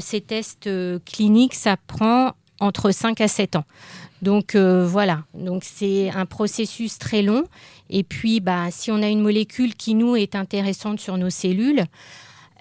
ces 0.00 0.20
tests 0.20 0.68
cliniques, 1.04 1.54
ça 1.54 1.76
prend 1.86 2.32
entre 2.60 2.90
5 2.90 3.20
à 3.20 3.28
7 3.28 3.56
ans. 3.56 3.64
Donc 4.22 4.54
euh, 4.54 4.86
voilà, 4.86 5.24
donc 5.34 5.64
c'est 5.64 6.10
un 6.10 6.26
processus 6.26 6.96
très 6.98 7.22
long. 7.22 7.44
Et 7.90 8.04
puis, 8.04 8.40
bah, 8.40 8.68
si 8.70 8.90
on 8.92 9.02
a 9.02 9.08
une 9.08 9.20
molécule 9.20 9.74
qui 9.74 9.94
nous 9.94 10.14
est 10.16 10.36
intéressante 10.36 11.00
sur 11.00 11.18
nos 11.18 11.28
cellules, 11.28 11.84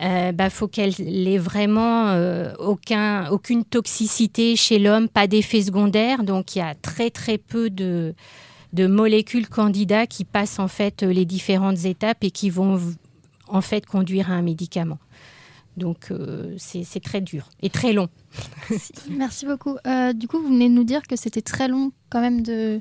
euh, 0.01 0.31
bah, 0.31 0.49
faut 0.49 0.67
qu'elle 0.67 0.93
ait 0.99 1.37
vraiment 1.37 2.07
euh, 2.09 2.51
aucun, 2.57 3.29
aucune 3.29 3.63
toxicité 3.63 4.55
chez 4.55 4.79
l'homme, 4.79 5.07
pas 5.07 5.27
d'effet 5.27 5.61
secondaire. 5.61 6.23
Donc 6.23 6.55
il 6.55 6.59
y 6.59 6.63
a 6.63 6.73
très 6.73 7.11
très 7.11 7.37
peu 7.37 7.69
de, 7.69 8.15
de 8.73 8.87
molécules 8.87 9.47
candidats 9.47 10.07
qui 10.07 10.25
passent 10.25 10.57
en 10.57 10.67
fait 10.67 11.03
les 11.03 11.25
différentes 11.25 11.85
étapes 11.85 12.23
et 12.23 12.31
qui 12.31 12.49
vont 12.49 12.79
en 13.47 13.61
fait 13.61 13.85
conduire 13.85 14.31
à 14.31 14.33
un 14.33 14.41
médicament. 14.41 14.97
Donc 15.81 16.11
euh, 16.11 16.53
c'est 16.57 17.03
très 17.03 17.21
dur 17.21 17.49
et 17.61 17.69
très 17.69 17.91
long. 17.91 18.07
Merci, 19.09 19.45
beaucoup. 19.45 19.77
Euh, 19.87 20.13
du 20.13 20.27
coup, 20.27 20.39
vous 20.39 20.49
venez 20.49 20.69
de 20.69 20.73
nous 20.73 20.83
dire 20.83 21.01
que 21.01 21.15
c'était 21.15 21.41
très 21.41 21.67
long 21.67 21.91
quand 22.09 22.21
même 22.21 22.43
de 22.43 22.79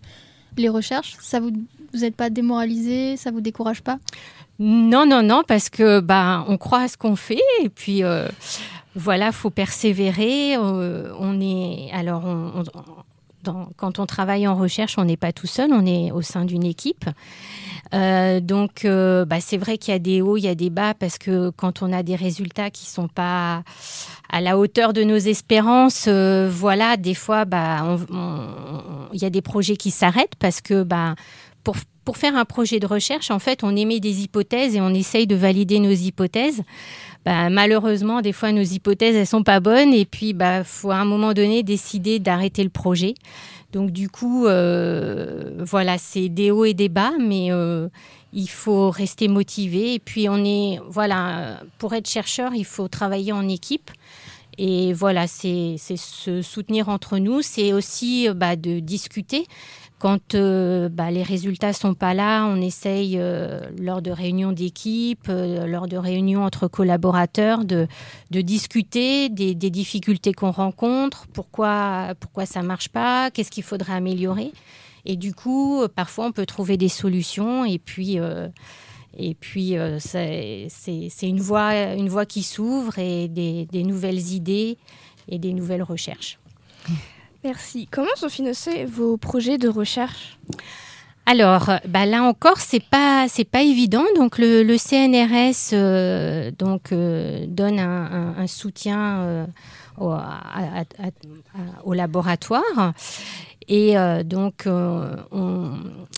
les 0.57 0.69
recherches. 0.69 1.16
Ça 1.21 1.40
vous 1.40 1.50
vous 1.92 2.00
n'êtes 2.00 2.14
pas 2.14 2.30
démoralisé 2.30 3.16
Ça 3.16 3.30
vous 3.30 3.40
décourage 3.40 3.83
pas? 3.83 3.99
Non, 4.59 5.07
non, 5.07 5.23
non, 5.23 5.42
parce 5.49 5.71
que 5.71 6.00
bah 6.00 6.45
on 6.47 6.59
croit 6.59 6.83
à 6.83 6.88
ce 6.88 6.99
qu'on 6.99 7.16
fait 7.16 7.40
et 7.62 7.71
puis 7.71 8.04
euh, 8.04 8.28
voilà, 8.95 9.33
faut 9.33 9.50
persévérer. 9.50 10.59
on 10.59 11.40
est 11.40 11.90
alors 11.92 12.25
quand 13.76 13.99
on 13.99 14.06
travaille 14.06 14.47
en 14.47 14.54
recherche, 14.54 14.99
on 14.99 15.04
n'est 15.04 15.16
pas 15.16 15.32
tout 15.32 15.47
seul, 15.47 15.70
on 15.73 15.87
est 15.87 16.11
au 16.12 16.23
sein 16.23 16.44
d'une 16.44 16.64
équipe. 16.64 17.09
Euh, 17.94 18.40
donc, 18.40 18.85
euh, 18.85 19.25
bah, 19.25 19.40
c'est 19.40 19.56
vrai 19.56 19.78
qu'il 19.78 19.92
y 19.92 19.97
a 19.97 19.99
des 19.99 20.20
hauts, 20.20 20.37
il 20.37 20.44
y 20.44 20.49
a 20.49 20.54
des 20.54 20.70
bas, 20.70 20.94
parce 20.94 21.18
que 21.18 21.50
quand 21.50 21.82
on 21.82 21.92
a 21.92 22.02
des 22.02 22.16
résultats 22.16 22.70
qui 22.70 22.87
sont 22.87 23.09
pas 23.09 23.62
à 24.30 24.40
la 24.40 24.59
hauteur 24.59 24.92
de 24.92 25.02
nos 25.02 25.16
espérances, 25.16 26.06
euh, 26.09 26.49
voilà, 26.50 26.97
des 26.97 27.14
fois, 27.14 27.44
bah, 27.44 27.99
il 29.12 29.23
y 29.23 29.25
a 29.25 29.30
des 29.30 29.42
projets 29.42 29.76
qui 29.76 29.90
s'arrêtent 29.90 30.37
parce 30.38 30.61
que, 30.61 30.82
bah, 30.82 31.14
pour, 31.64 31.76
pour 32.10 32.16
faire 32.16 32.34
un 32.34 32.44
projet 32.44 32.80
de 32.80 32.88
recherche, 32.88 33.30
en 33.30 33.38
fait, 33.38 33.62
on 33.62 33.76
émet 33.76 34.00
des 34.00 34.24
hypothèses 34.24 34.74
et 34.74 34.80
on 34.80 34.92
essaye 34.92 35.28
de 35.28 35.36
valider 35.36 35.78
nos 35.78 35.92
hypothèses. 35.92 36.64
Bah, 37.24 37.50
malheureusement, 37.50 38.20
des 38.20 38.32
fois, 38.32 38.50
nos 38.50 38.64
hypothèses, 38.64 39.14
elles 39.14 39.28
sont 39.28 39.44
pas 39.44 39.60
bonnes 39.60 39.94
et 39.94 40.04
puis, 40.04 40.32
bah, 40.32 40.64
faut 40.64 40.90
à 40.90 40.96
un 40.96 41.04
moment 41.04 41.34
donné 41.34 41.62
décider 41.62 42.18
d'arrêter 42.18 42.64
le 42.64 42.68
projet. 42.68 43.14
Donc 43.72 43.92
du 43.92 44.08
coup, 44.08 44.46
euh, 44.46 45.52
voilà, 45.60 45.98
c'est 45.98 46.28
des 46.28 46.50
hauts 46.50 46.64
et 46.64 46.74
des 46.74 46.88
bas, 46.88 47.12
mais 47.20 47.52
euh, 47.52 47.86
il 48.32 48.50
faut 48.50 48.90
rester 48.90 49.28
motivé. 49.28 49.94
Et 49.94 50.00
puis 50.00 50.28
on 50.28 50.44
est, 50.44 50.80
voilà, 50.88 51.60
pour 51.78 51.94
être 51.94 52.08
chercheur, 52.08 52.56
il 52.56 52.64
faut 52.64 52.88
travailler 52.88 53.30
en 53.30 53.48
équipe. 53.48 53.92
Et 54.58 54.92
voilà, 54.92 55.28
c'est 55.28 55.76
se 55.78 56.42
soutenir 56.42 56.88
entre 56.88 57.18
nous, 57.18 57.40
c'est 57.40 57.72
aussi 57.72 58.28
bah, 58.34 58.56
de 58.56 58.80
discuter. 58.80 59.46
Quand 60.00 60.35
euh, 60.35 60.88
bah, 60.88 61.11
les 61.11 61.23
résultats 61.23 61.75
sont 61.75 61.92
pas 61.92 62.14
là, 62.14 62.47
on 62.47 62.59
essaye 62.62 63.19
euh, 63.19 63.61
lors 63.78 64.00
de 64.00 64.11
réunions 64.11 64.50
d'équipe, 64.50 65.26
euh, 65.28 65.66
lors 65.66 65.88
de 65.88 65.99
réunions 65.99 66.42
entre 66.42 66.69
collaborateurs, 66.69 67.66
de, 67.66 67.87
discuter 68.30 69.28
des, 69.28 69.54
difficultés 69.54 70.33
qu'on 70.33 70.52
rencontre, 70.52 71.26
pourquoi 71.35 72.14
pourquoi 72.19 72.47
ça 72.47 72.62
marche 72.62 72.88
pas, 72.88 73.30
qu'est-ce 73.30 73.50
qu'il 73.50 73.62
faudrait 73.62 73.92
améliorer. 73.92 74.52
Et 75.04 75.16
du 75.16 75.35
coup, 75.35 75.87
parfois 75.95 76.25
on 76.25 76.33
peut 76.33 76.47
trouver 76.47 76.78
des 76.78 76.88
solutions 76.88 77.66
et 77.66 77.78
puis 77.78 78.19
c'est 79.99 80.69
une 81.23 81.40
voie 81.40 82.26
qui 82.26 82.42
s'ouvre 82.42 82.99
et 82.99 83.28
des 83.28 83.85
nouvelles 83.85 84.33
idées 84.33 84.78
et 85.28 85.38
des 85.38 85.52
nouvelles 85.52 85.83
recherches. 85.83 86.38
Merci. 87.44 87.88
Comment 87.90 88.14
sont 88.16 88.28
financés 88.28 88.85
vos 88.85 89.16
projets 89.16 89.59
de 89.59 89.68
recherche? 89.68 90.38
Alors, 91.26 91.70
bah 91.87 92.06
là 92.06 92.25
encore, 92.25 92.59
c'est 92.59 92.82
pas 92.82 93.26
pas 93.52 93.62
évident. 93.62 94.04
Donc 94.16 94.37
le, 94.38 94.76
CNRS 94.76 95.73
euh, 95.75 96.50
donc 96.59 96.92
euh, 96.92 97.44
donne 97.47 97.78
un, 97.78 98.47
soutien 98.49 99.20
euh, 99.20 99.47
au, 101.85 101.94
laboratoire 101.94 102.92
et 103.68 103.96
euh, 103.96 104.22
donc, 104.22 104.66
euh, 104.66 105.16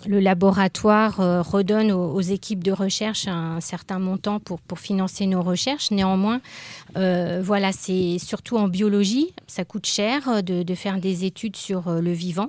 le 0.07 0.21
laboratoire 0.21 1.21
euh, 1.21 1.43
redonne 1.43 1.93
aux, 1.93 2.21
équipes 2.21 2.63
de 2.63 2.73
recherche 2.73 3.27
un, 3.27 3.61
certain 3.61 3.99
montant 3.99 4.41
pour, 4.41 4.61
financer 4.79 5.27
nos 5.27 5.43
recherches. 5.43 5.91
Néanmoins, 5.91 6.41
voilà, 6.95 7.73
c'est 7.73 8.19
surtout 8.19 8.57
en 8.57 8.69
biologie, 8.69 9.35
ça 9.47 9.65
coûte 9.65 9.87
cher 9.87 10.43
de, 10.43 10.75
faire 10.75 10.99
des 10.99 11.25
études 11.25 11.57
sur 11.57 11.91
le 11.91 12.13
vivant. 12.13 12.49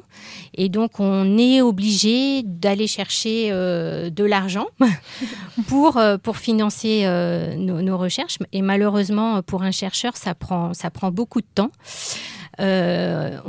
Et 0.55 0.69
donc, 0.69 0.99
on 0.99 1.37
est 1.37 1.61
obligé 1.61 2.43
d'aller 2.43 2.87
chercher 2.87 3.51
de 3.51 4.23
l'argent 4.23 4.67
pour, 5.67 5.99
financer 6.35 7.05
nos, 7.57 7.97
recherches. 7.97 8.37
Et 8.53 8.61
malheureusement, 8.61 9.41
pour 9.41 9.63
un 9.63 9.71
chercheur, 9.71 10.15
ça 10.15 10.33
prend 10.33 11.11
beaucoup 11.11 11.41
de 11.41 11.47
temps. 11.53 11.71
Euh, 12.59 13.39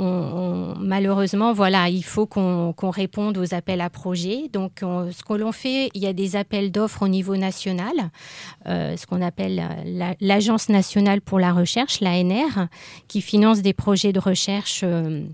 malheureusement, 0.79 1.53
voilà, 1.53 1.89
il 1.89 2.03
faut 2.03 2.25
qu'on 2.25 2.73
réponde 2.89 3.37
aux 3.37 3.53
appels 3.53 3.81
à 3.81 3.89
projets. 3.89 4.49
Donc, 4.51 4.79
ce 4.81 5.23
que 5.23 5.33
l'on 5.33 5.51
fait, 5.51 5.89
il 5.93 6.01
y 6.01 6.07
a 6.07 6.13
des 6.13 6.35
appels 6.35 6.71
d'offres 6.71 7.03
au 7.03 7.07
niveau 7.07 7.35
national, 7.35 7.93
euh, 8.67 8.95
ce 8.97 9.05
qu'on 9.05 9.21
appelle 9.21 9.63
l'Agence 10.21 10.69
nationale 10.69 11.21
pour 11.21 11.39
la 11.39 11.53
recherche, 11.53 12.01
l'ANR, 12.01 12.67
qui 13.07 13.21
finance 13.21 13.61
des 13.61 13.73
projets 13.73 14.13
de 14.13 14.19
recherche. 14.19 14.81
Euh, 14.83 15.25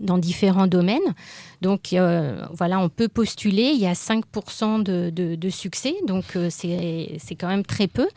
dans 0.00 0.18
différents 0.18 0.66
domaines. 0.66 1.14
Donc 1.60 1.92
euh, 1.92 2.44
voilà, 2.52 2.80
on 2.80 2.88
peut 2.88 3.08
postuler, 3.08 3.70
il 3.74 3.80
y 3.80 3.86
a 3.86 3.92
5% 3.92 4.82
de, 4.82 5.50
succès, 5.50 5.94
donc 6.06 6.24
euh, 6.36 6.48
c'est 6.50 7.34
quand 7.38 7.48
même 7.48 7.64
très 7.64 7.86
peu. 7.86 8.08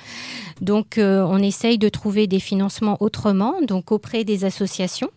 Donc 0.62 0.98
euh, 0.98 1.26
on 1.28 1.38
essaye 1.40 1.78
de 1.78 1.90
trouver 1.90 2.26
des 2.28 2.40
financements 2.40 2.98
autrement, 3.02 3.62
donc 3.62 3.92
auprès 3.92 4.24
des 4.24 4.46
associations. 4.46 5.10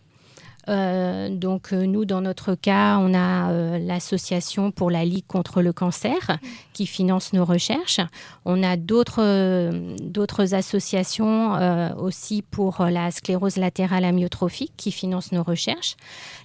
Euh, 0.67 1.29
donc 1.29 1.71
nous, 1.71 2.05
dans 2.05 2.21
notre 2.21 2.55
cas, 2.55 2.97
on 2.99 3.13
a 3.13 3.79
l'association 3.79 4.71
pour 4.71 4.91
la 4.91 5.05
Ligue 5.05 5.27
contre 5.27 5.61
le 5.61 5.73
cancer 5.73 6.37
qui 6.73 6.85
finance 6.85 7.33
nos 7.33 7.45
recherches. 7.45 8.01
On 8.45 8.63
a 8.63 8.77
d'autres 8.77 9.71
d'autres 10.01 10.53
associations 10.53 11.95
aussi 11.97 12.41
pour 12.41 12.85
la 12.85 13.11
sclérose 13.11 13.57
latérale 13.57 14.05
amyotrophique 14.05 14.73
qui 14.77 14.91
finance 14.91 15.31
nos 15.31 15.43
recherches. 15.43 15.95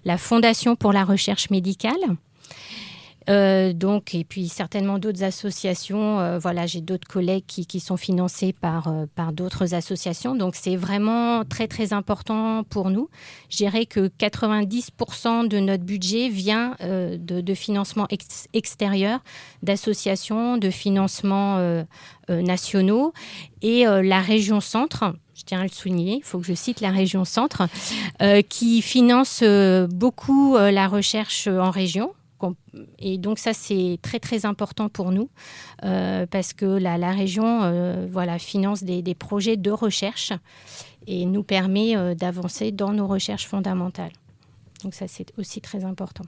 La 0.04 0.18
Fondation 0.18 0.76
pour 0.76 0.92
la 0.92 1.04
recherche 1.04 1.50
médicale 1.50 2.16
euh, 3.28 3.72
donc, 3.72 4.14
et 4.14 4.24
puis 4.24 4.48
certainement 4.48 4.98
d'autres 4.98 5.22
associations. 5.22 6.20
Euh, 6.20 6.38
voilà, 6.38 6.66
j'ai 6.66 6.80
d'autres 6.80 7.06
collègues 7.06 7.44
qui, 7.46 7.80
sont 7.80 7.96
financés 7.96 8.52
par, 8.52 8.88
euh, 8.88 9.06
par 9.14 9.32
d'autres 9.32 9.74
associations. 9.74 10.34
Donc, 10.34 10.54
c'est 10.54 10.76
vraiment 10.76 11.44
très, 11.44 11.68
très 11.68 11.92
important 11.92 12.64
pour 12.64 12.90
nous. 12.90 13.08
Je 13.48 13.56
dirais 13.56 13.86
que 13.86 14.08
90% 14.08 15.48
de 15.48 15.58
notre 15.58 15.84
budget 15.84 16.28
vient 16.28 16.76
de, 16.80 17.16
de, 17.16 17.54
financement 17.54 18.06
extérieur, 18.52 19.20
d'associations, 19.62 20.56
de 20.56 20.70
financements 20.70 21.84
nationaux. 22.28 23.12
Et 23.60 23.84
la 23.84 24.20
région 24.20 24.60
centre, 24.60 25.14
je 25.34 25.42
tiens 25.44 25.60
à 25.60 25.64
le 25.64 25.68
souligner, 25.68 26.16
il 26.16 26.22
faut 26.22 26.38
que 26.38 26.46
je 26.46 26.54
cite 26.54 26.80
la 26.80 26.90
région 26.90 27.24
centre, 27.24 27.68
qui 28.48 28.82
finance 28.82 29.42
beaucoup 29.90 30.56
la 30.56 30.88
recherche 30.88 31.46
en 31.46 31.70
région 31.70 32.12
et 32.98 33.18
donc 33.18 33.38
ça, 33.38 33.52
c'est 33.52 33.98
très 34.02 34.18
très 34.18 34.46
important 34.46 34.88
pour 34.88 35.10
nous 35.12 35.28
euh, 35.84 36.26
parce 36.26 36.52
que 36.52 36.66
la, 36.66 36.98
la 36.98 37.12
région 37.12 37.62
euh, 37.62 38.06
voilà, 38.10 38.38
finance 38.38 38.82
des, 38.82 39.02
des, 39.02 39.14
projets 39.14 39.56
de 39.56 39.70
recherche 39.70 40.32
et 41.06 41.26
nous 41.26 41.42
permet 41.42 41.96
euh, 41.96 42.14
d'avancer 42.14 42.72
dans 42.72 42.92
nos 42.92 43.06
recherches 43.06 43.46
fondamentales. 43.46 44.12
Donc 44.82 44.94
ça, 44.94 45.06
c'est 45.08 45.32
aussi 45.38 45.60
très 45.60 45.84
important. 45.84 46.24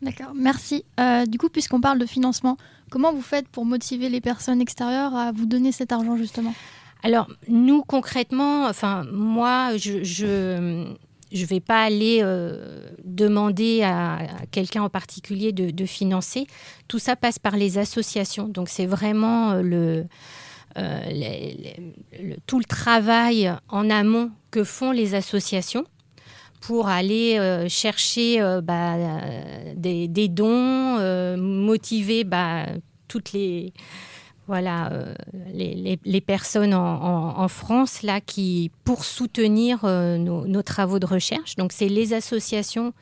D'accord, 0.00 0.32
merci. 0.34 0.84
du 1.28 1.38
coup, 1.38 1.48
puisqu'on 1.48 1.80
parle 1.80 2.00
de 2.00 2.06
financement, 2.06 2.56
comment 2.90 3.12
vous 3.12 3.22
faites 3.22 3.46
pour 3.48 3.64
motiver 3.64 4.08
les 4.08 4.20
personnes 4.20 4.60
extérieures 4.60 5.14
à 5.14 5.30
vous 5.30 5.46
donner 5.46 5.70
cet 5.70 5.92
argent 5.92 6.16
justement? 6.16 6.54
Alors, 7.04 7.28
nous, 7.46 7.82
concrètement, 7.82 8.66
enfin, 8.66 9.04
moi, 9.12 9.76
je, 9.76 10.02
je 10.02 10.92
je 11.32 11.42
ne 11.42 11.46
vais 11.46 11.60
pas 11.60 11.82
aller 11.82 12.20
euh, 12.22 12.90
demander 13.04 13.82
à, 13.82 14.18
quelqu'un 14.50 14.82
en 14.82 14.90
particulier 14.90 15.52
de, 15.52 15.86
financer. 15.86 16.46
Tout 16.88 16.98
ça 16.98 17.16
passe 17.16 17.38
par 17.38 17.56
les 17.56 17.78
associations. 17.78 18.48
Donc 18.48 18.68
c'est 18.68 18.86
vraiment 18.86 19.52
euh, 19.52 19.62
le, 20.76 22.36
tout 22.46 22.58
le 22.58 22.64
travail 22.64 23.52
en 23.68 23.90
amont 23.90 24.30
que 24.50 24.64
font 24.64 24.90
les 24.92 25.14
associations 25.14 25.84
pour 26.60 26.88
aller 26.88 27.38
euh, 27.38 27.68
chercher 27.68 28.40
bah, 28.62 28.96
des, 29.74 30.28
dons, 30.28 31.36
motiver 31.36 32.24
bah, 32.24 32.66
toutes 33.08 33.32
les 33.32 33.72
voilà, 34.48 34.90
euh, 34.92 35.14
les, 35.52 36.20
personnes 36.20 36.74
en, 36.74 37.48
France 37.48 38.02
là 38.02 38.20
qui 38.20 38.70
pour 38.84 39.04
soutenir 39.04 39.84
euh, 39.84 40.18
nos, 40.18 40.62
travaux 40.62 40.98
de 40.98 41.06
recherche. 41.06 41.56
Donc 41.56 41.72
c'est 41.72 41.88
les 41.88 42.12
associations 42.12 42.92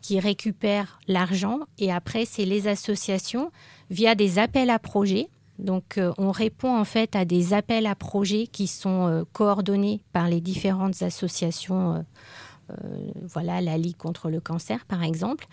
qui 0.00 0.20
récupèrent 0.20 0.98
l'argent 1.06 1.60
et 1.78 1.92
après 1.92 2.24
c'est 2.24 2.44
les 2.44 2.68
associations 2.68 3.50
via 3.90 4.14
des 4.14 4.38
appels 4.38 4.70
à 4.70 4.78
projets. 4.78 5.28
Donc 5.58 5.98
euh, 5.98 6.12
on 6.18 6.30
répond 6.30 6.74
en 6.74 6.84
fait 6.84 7.14
à 7.14 7.24
des 7.24 7.52
appels 7.52 7.86
à 7.86 7.94
projets 7.94 8.46
qui 8.46 8.66
sont 8.66 9.26
coordonnés 9.32 10.00
par 10.12 10.28
les 10.28 10.40
différentes 10.40 11.02
associations. 11.02 12.04
voilà, 13.34 13.60
la 13.60 13.78
Ligue 13.78 13.96
contre 13.96 14.28
le 14.28 14.40
cancer, 14.40 14.84
par 14.86 15.02
exemple. 15.02 15.46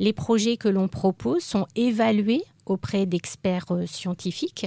Les 0.00 0.12
projets 0.12 0.56
que 0.56 0.68
l'on 0.68 0.88
propose 0.88 1.42
sont 1.42 1.66
évalués 1.76 2.42
auprès 2.66 3.06
d'experts 3.06 3.64
scientifiques 3.86 4.66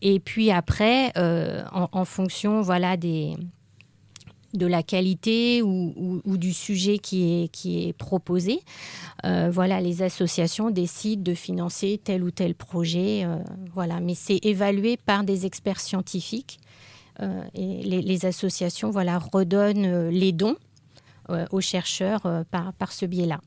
et 0.00 0.20
puis 0.20 0.50
après, 0.50 1.12
euh, 1.16 1.64
en, 1.72 2.04
fonction 2.04 2.62
voilà, 2.62 2.96
de 2.96 3.36
la 4.54 4.82
qualité 4.82 5.60
ou, 5.62 6.36
du 6.36 6.52
sujet 6.52 6.98
qui 6.98 7.50
est, 7.64 7.92
proposé, 7.94 8.60
euh, 9.24 9.50
voilà, 9.52 9.80
les 9.80 10.02
associations 10.02 10.70
décident 10.70 11.22
de 11.22 11.34
financer 11.34 12.00
tel 12.02 12.22
ou 12.22 12.30
tel 12.30 12.54
projet. 12.54 13.24
Euh, 13.24 13.38
voilà. 13.74 14.00
Mais 14.00 14.14
c'est 14.14 14.38
évalué 14.44 14.96
par 14.96 15.24
des 15.24 15.46
experts 15.46 15.80
scientifiques. 15.80 16.60
et 17.54 17.82
les, 17.82 18.26
associations 18.26 18.90
voilà, 18.90 19.18
redonnent 19.18 20.08
les 20.10 20.32
dons 20.32 20.56
aux 21.50 21.60
chercheurs 21.60 22.22
par, 22.50 22.92
ce 22.92 23.04
biais-là. 23.04 23.40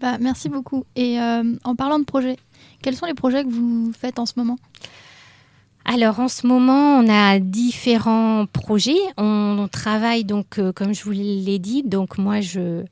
Bah, 0.00 0.18
merci 0.20 0.48
beaucoup. 0.48 0.84
Et 0.94 1.18
en 1.18 1.74
parlant 1.74 1.98
de 1.98 2.04
projets, 2.04 2.36
quels 2.82 2.96
sont 2.96 3.06
les 3.06 3.14
projets 3.14 3.44
que 3.44 3.50
vous 3.50 3.92
faites 3.98 4.18
en 4.18 4.26
ce 4.26 4.34
moment? 4.36 4.58
Alors 5.84 6.20
en 6.20 6.28
ce 6.28 6.46
moment, 6.46 6.98
on 6.98 7.08
a 7.08 7.38
différents 7.40 8.46
projets. 8.46 9.00
On, 9.16 9.68
travaille 9.70 10.24
donc, 10.24 10.58
euh, 10.58 10.72
comme 10.72 10.94
je 10.94 11.02
vous 11.02 11.10
l'ai 11.10 11.58
dit, 11.58 11.82
donc 11.82 12.18
moi 12.18 12.40
je, 12.40 12.84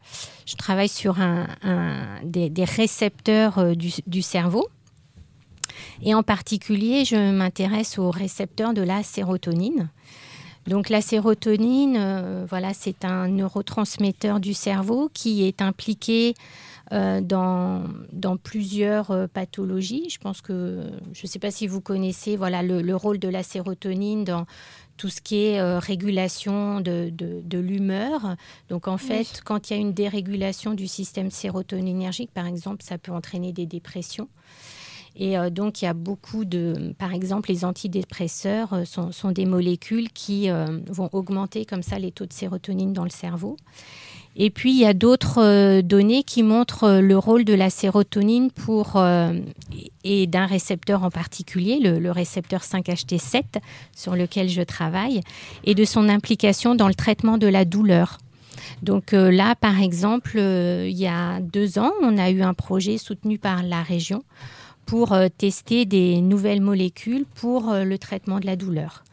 travaille 0.59 0.89
sur 0.89 1.17
des, 2.25 2.65
récepteurs 2.65 3.59
euh, 3.59 3.75
du, 3.75 4.23
cerveau. 4.23 4.69
Et 6.03 6.15
en 6.15 6.23
particulier, 6.23 7.05
je 7.05 7.31
m'intéresse 7.33 7.99
aux 7.99 8.11
récepteurs 8.11 8.75
de 8.75 8.83
la 8.83 9.03
sérotonine. 9.03 9.89
Donc 10.67 10.89
la 10.89 11.01
sérotonine, 11.01 11.97
euh, 11.99 12.45
voilà, 12.49 12.75
c'est 12.75 13.05
un 13.05 13.29
neurotransmetteur 13.29 14.41
du 14.41 14.53
cerveau 14.53 15.11
qui 15.13 15.45
est 15.45 15.63
impliqué 15.63 16.35
euh, 16.93 17.21
dans, 17.21 17.85
dans, 18.13 18.37
plusieurs 18.37 19.13
euh, 19.13 19.27
pathologies. 19.29 20.11
Je 20.11 20.19
pense 20.19 20.41
que, 20.41 20.83
je 21.13 21.23
ne 21.23 21.29
sais 21.29 21.39
pas 21.39 21.53
si 21.53 21.69
vous 21.69 21.81
connaissez 21.81 22.37
voilà, 22.37 22.63
le, 22.65 22.97
rôle 22.97 23.21
de 23.21 23.29
la 23.29 23.45
sérotonine 23.45 24.25
dans 24.25 24.45
tout 24.97 25.09
ce 25.09 25.21
qui 25.21 25.45
est 25.45 25.61
euh, 25.61 25.79
régulation 25.79 26.81
de, 26.81 27.11
de, 27.13 27.59
l'humeur. 27.59 28.35
Donc 28.69 28.89
en 28.89 28.99
fait, 28.99 29.41
quand 29.45 29.71
il 29.71 29.75
y 29.75 29.77
a 29.77 29.81
une 29.81 29.95
dérégulation 29.95 30.75
du 30.75 30.89
système 30.89 31.31
sérotoninergique, 31.31 32.33
par 32.33 32.47
exemple, 32.47 32.83
ça 32.83 32.99
peut 32.99 33.13
entraîner 33.13 33.53
des 33.53 33.67
dépressions. 33.67 34.29
Et 35.23 35.37
donc, 35.51 35.83
il 35.83 35.85
y 35.85 35.89
a 35.89 35.93
beaucoup 35.93 36.47
de, 36.47 36.95
par 36.99 37.13
exemple, 37.13 37.51
les 37.51 37.63
antidépresseurs 37.63 38.87
sont, 38.87 39.13
sont 39.13 39.33
des 39.33 39.45
molécules 39.45 40.11
qui 40.11 40.49
vont 40.89 41.11
augmenter 41.13 41.67
comme 41.67 41.83
ça 41.83 41.99
les 41.99 42.11
taux 42.11 42.25
de 42.25 42.33
sérotonine 42.33 42.95
dans 42.95 43.05
le 43.05 43.11
cerveau. 43.11 43.57
Et 44.37 44.51
puis, 44.51 44.71
il 44.71 44.79
y 44.79 44.87
a 44.87 44.95
d'autres 44.95 45.43
euh, 45.43 45.83
données 45.83 46.23
qui 46.23 46.43
montrent 46.43 46.85
euh, 46.85 47.01
le 47.01 47.19
rôle 47.19 47.45
de 47.45 47.53
la 47.53 47.69
sérotonine 47.69 48.51
pour, 48.51 48.97
euh, 48.97 49.33
et 50.05 50.27
d'un 50.27 50.47
récepteur 50.47 51.03
en 51.03 51.11
particulier, 51.11 51.81
le, 51.81 52.11
récepteur 52.11 52.63
5-HT7 52.63 53.43
sur 53.95 54.15
lequel 54.15 54.49
je 54.49 54.63
travaille, 54.63 55.21
et 55.65 55.75
de 55.75 55.85
son 55.85 56.09
implication 56.09 56.75
dans 56.75 56.89
le 56.89 56.95
traitement 56.95 57.39
de 57.39 57.49
la 57.49 57.65
douleur. 57.65 58.19
Donc 58.83 59.13
là, 59.13 59.55
par 59.57 59.81
exemple, 59.81 60.39
il 60.39 60.97
y 60.97 61.07
a 61.07 61.41
deux 61.41 61.79
ans, 61.79 61.93
on 62.03 62.19
a 62.19 62.31
eu 62.31 62.43
un 62.43 62.55
projet 62.55 62.99
soutenu 62.99 63.39
par 63.39 63.63
la 63.63 63.83
région 63.83 64.23
pour 64.91 65.17
tester 65.39 65.87
des 65.87 66.21
nouvelles 66.21 66.61
molécules 66.61 67.25
pour 67.25 67.73
le 67.73 67.97
traitement 67.97 68.41
de 68.41 68.47
la 68.47 68.57
douleur. 68.57 69.05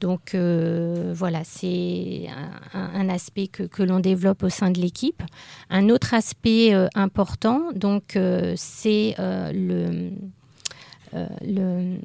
Donc 0.00 0.34
euh, 0.34 1.12
voilà, 1.16 1.42
c'est 1.44 2.26
un, 2.74 3.08
aspect 3.08 3.48
que, 3.48 3.82
l'on 3.82 4.00
développe 4.00 4.42
au 4.42 4.50
sein 4.50 4.70
de 4.70 4.78
l'équipe. 4.78 5.22
Un 5.70 5.88
autre 5.88 6.12
aspect 6.12 6.74
euh, 6.74 6.88
important, 6.94 7.72
donc, 7.74 8.16
euh, 8.16 8.52
c'est 8.56 9.14
le, 9.18 10.10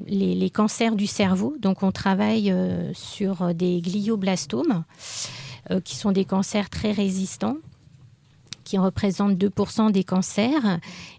les, 0.08 0.50
cancers 0.50 0.96
du 0.96 1.06
cerveau. 1.06 1.54
Donc 1.60 1.82
on 1.82 1.92
travaille 1.92 2.54
sur 2.94 3.54
des 3.54 3.82
glioblastomes, 3.82 4.84
qui 5.84 5.96
sont 5.96 6.12
des 6.12 6.24
cancers 6.24 6.70
très 6.70 6.92
résistants 6.92 7.58
qui 8.72 8.78
représentent 8.78 9.36
2% 9.36 9.92
des 9.92 10.02
cancers 10.02 10.78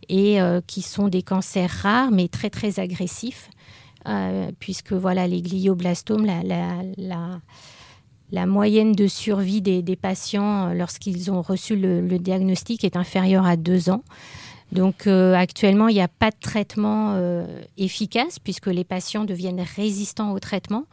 et 0.10 0.40
qui 0.66 0.82
sont 0.82 1.08
des 1.08 1.22
cancers 1.22 1.70
rares 1.70 2.10
mais 2.10 2.28
très 2.28 2.50
très 2.50 2.80
agressifs 2.80 3.52
euh, 4.08 4.52
puisque 4.60 4.92
voilà, 4.92 5.28
les 5.28 5.42
glioblastomes, 5.42 6.26
la, 6.26 7.40
moyenne 8.46 8.92
de 8.92 9.08
survie 9.08 9.62
des, 9.62 9.96
patients 9.96 10.70
euh, 10.70 10.74
lorsqu'ils 10.74 11.32
ont 11.32 11.42
reçu 11.42 11.78
le, 11.78 12.20
diagnostic 12.20 12.84
est 12.84 12.98
inférieure 12.98 13.46
à 13.46 13.56
deux 13.56 13.90
ans. 13.90 14.04
Donc 14.74 15.08
euh, 15.08 15.34
actuellement, 15.36 15.88
il 15.88 15.94
n'y 15.94 16.02
a 16.02 16.10
pas 16.10 16.32
de 16.32 16.40
traitement 16.42 17.18
efficace 17.78 18.40
puisque 18.40 18.68
les 18.68 18.84
patients 18.84 19.24
deviennent 19.24 19.64
résistants 19.76 20.34
au 20.34 20.40
traitement. 20.40 20.84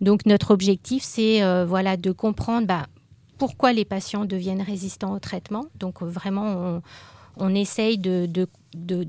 Donc 0.00 0.26
notre 0.26 0.50
objectif, 0.50 1.04
c'est 1.04 1.40
voilà, 1.64 1.96
de 1.96 2.10
comprendre 2.10 2.66
bah, 2.66 2.86
pourquoi 3.40 3.72
les 3.72 3.86
patients 3.86 4.26
deviennent 4.26 4.60
résistants 4.60 5.14
au 5.14 5.18
traitement. 5.18 5.64
Donc 5.78 6.02
vraiment, 6.02 6.82
on, 7.38 7.54
essaye 7.54 7.96
de, 7.96 8.46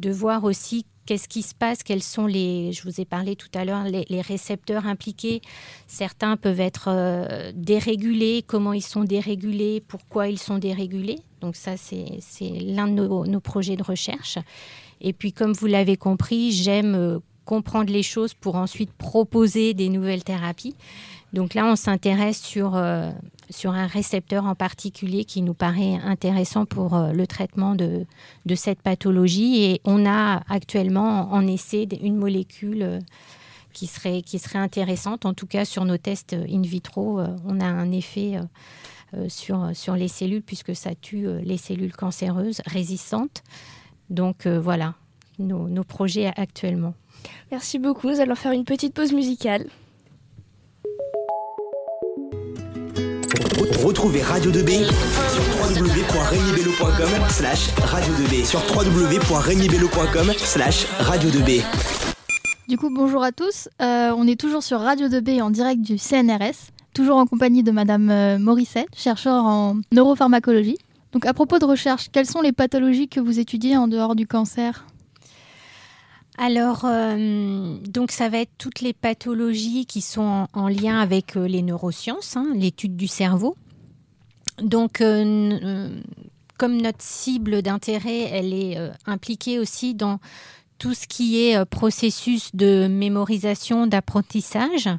voir 0.10 0.46
aussi 0.46 0.86
qu'est-ce 1.06 1.28
qui 1.28 1.42
se 1.42 1.54
passe, 1.54 1.84
quels 1.84 2.02
sont 2.02 2.28
les, 2.28 2.72
je 2.72 2.84
vous 2.84 3.02
ai 3.02 3.06
parlé 3.06 3.36
tout 3.36 3.50
à 3.54 3.66
l'heure, 3.66 3.84
les, 3.84 4.22
récepteurs 4.22 4.86
impliqués. 4.86 5.42
Certains 5.86 6.38
peuvent 6.38 6.62
être 6.62 6.86
euh, 6.88 7.52
dérégulés, 7.54 8.42
comment 8.48 8.72
ils 8.72 8.82
sont 8.82 9.04
dérégulés, 9.04 9.84
pourquoi 9.86 10.30
ils 10.30 10.40
sont 10.40 10.60
dérégulés? 10.60 11.20
Donc 11.42 11.58
ça, 11.58 11.76
c'est 11.76 12.22
l'un 12.62 12.88
de 12.88 13.06
nos, 13.06 13.40
projets 13.42 13.76
de 13.76 13.84
recherche. 13.84 14.38
Et 15.02 15.12
puis, 15.12 15.34
comme 15.34 15.52
vous 15.52 15.68
l'avez 15.68 15.98
compris, 15.98 16.54
j'aime 16.54 16.96
euh, 16.96 17.20
comprendre 17.44 17.92
les 17.92 18.04
choses 18.04 18.34
pour 18.34 18.56
ensuite 18.56 18.94
proposer 18.94 19.74
des 19.74 19.90
nouvelles 19.90 20.24
thérapies. 20.24 20.78
Donc 21.34 21.54
là, 21.54 21.66
on 21.66 21.76
s'intéresse 21.76 22.42
sur 22.42 22.76
euh, 22.76 23.12
sur 23.52 23.72
un 23.72 23.86
récepteur 23.86 24.46
en 24.46 24.56
particulier 24.56 25.26
qui 25.26 25.42
nous 25.42 25.54
paraît 25.54 25.96
intéressant 26.04 26.66
pour 26.66 26.96
euh, 26.96 27.12
le 27.12 27.28
traitement 27.28 27.76
de, 27.76 28.06
cette 28.56 28.82
pathologie. 28.82 29.64
Et 29.64 29.82
on 29.86 30.06
a 30.06 30.42
actuellement 30.50 31.32
en 31.32 31.46
essai 31.46 31.88
une 32.02 32.16
molécule 32.16 32.82
euh, 32.82 33.00
qui 33.74 33.88
serait, 33.88 34.22
qui 34.22 34.40
serait 34.40 34.60
intéressante. 34.60 35.26
En 35.26 35.34
tout 35.34 35.48
cas, 35.48 35.66
sur 35.66 35.86
nos 35.86 35.98
tests 35.98 36.34
in 36.34 36.62
vitro, 36.62 37.20
euh, 37.20 37.28
on 37.46 37.60
a 37.60 37.66
un 37.66 37.92
effet 37.92 38.40
sur, 39.28 39.72
sur 39.74 39.98
les 39.98 40.08
cellules 40.08 40.42
puisque 40.42 40.74
ça 40.74 40.96
tue 40.96 41.28
les 41.44 41.58
cellules 41.58 41.94
cancéreuses 41.94 42.62
résistantes. 42.66 43.44
Donc 44.10 44.48
voilà 44.48 44.96
nos, 45.38 45.68
nos 45.68 45.84
projets 45.84 46.32
actuellement. 46.38 46.94
Merci 47.52 47.78
beaucoup. 47.78 48.10
Nous 48.10 48.22
allons 48.22 48.36
faire 48.36 48.54
une 48.54 48.64
petite 48.64 48.94
pause 48.94 49.12
musicale. 49.12 49.68
Retrouvez 53.84 54.22
Radio 54.22 54.52
2B 54.52 54.86
sur 54.86 55.44
www.regnibello.com 55.60 57.30
slash 57.30 57.70
radio 57.84 58.14
2B 58.14 58.46
sur 58.46 58.60
www.regnibello.com 58.60 60.34
slash 60.38 60.86
radio 61.00 61.30
2B. 61.32 61.64
Du 62.68 62.78
coup, 62.78 62.92
bonjour 62.92 63.24
à 63.24 63.32
tous. 63.32 63.70
Euh, 63.82 64.14
on 64.16 64.28
est 64.28 64.40
toujours 64.40 64.62
sur 64.62 64.80
Radio 64.82 65.08
2B 65.08 65.42
en 65.42 65.50
direct 65.50 65.82
du 65.82 65.98
CNRS, 65.98 66.70
toujours 66.94 67.18
en 67.18 67.26
compagnie 67.26 67.64
de 67.64 67.72
Madame 67.72 68.12
euh, 68.12 68.38
Morissette, 68.38 68.90
chercheur 68.96 69.46
en 69.46 69.78
neuropharmacologie. 69.92 70.78
Donc, 71.12 71.26
à 71.26 71.34
propos 71.34 71.58
de 71.58 71.66
recherche, 71.66 72.10
quelles 72.12 72.28
sont 72.28 72.42
les 72.42 72.52
pathologies 72.52 73.08
que 73.08 73.20
vous 73.20 73.40
étudiez 73.40 73.78
en 73.78 73.88
dehors 73.88 74.16
du 74.16 74.28
cancer? 74.28 74.86
Alors, 76.38 76.86
euh, 76.86 77.78
donc 77.90 78.12
ça 78.12 78.30
va 78.30 78.38
être 78.40 78.52
toutes 78.60 78.82
les 78.82 78.94
pathologies 78.94 79.88
qui 79.88 80.02
sont 80.02 80.48
en, 80.54 80.68
lien 80.68 81.00
avec 81.00 81.34
les 81.34 81.64
neurosciences, 81.64 82.38
hein, 82.38 82.48
l'étude 82.54 82.96
du 82.96 83.08
cerveau. 83.08 83.56
Donc, 84.62 85.02
euh, 85.02 85.60
euh, 85.64 86.02
comme 86.58 86.82
notre 86.82 87.02
cible 87.02 87.62
d'intérêt, 87.62 88.22
elle 88.32 88.54
est 88.54 88.78
euh, 88.78 88.92
impliquée 89.06 89.60
aussi 89.60 89.96
dans 89.96 90.20
tout 90.78 90.94
ce 90.96 91.08
qui 91.08 91.40
est 91.40 91.64
processus 91.66 92.56
de 92.56 92.88
mémorisation, 92.88 93.86
d'apprentissage. 93.86 94.90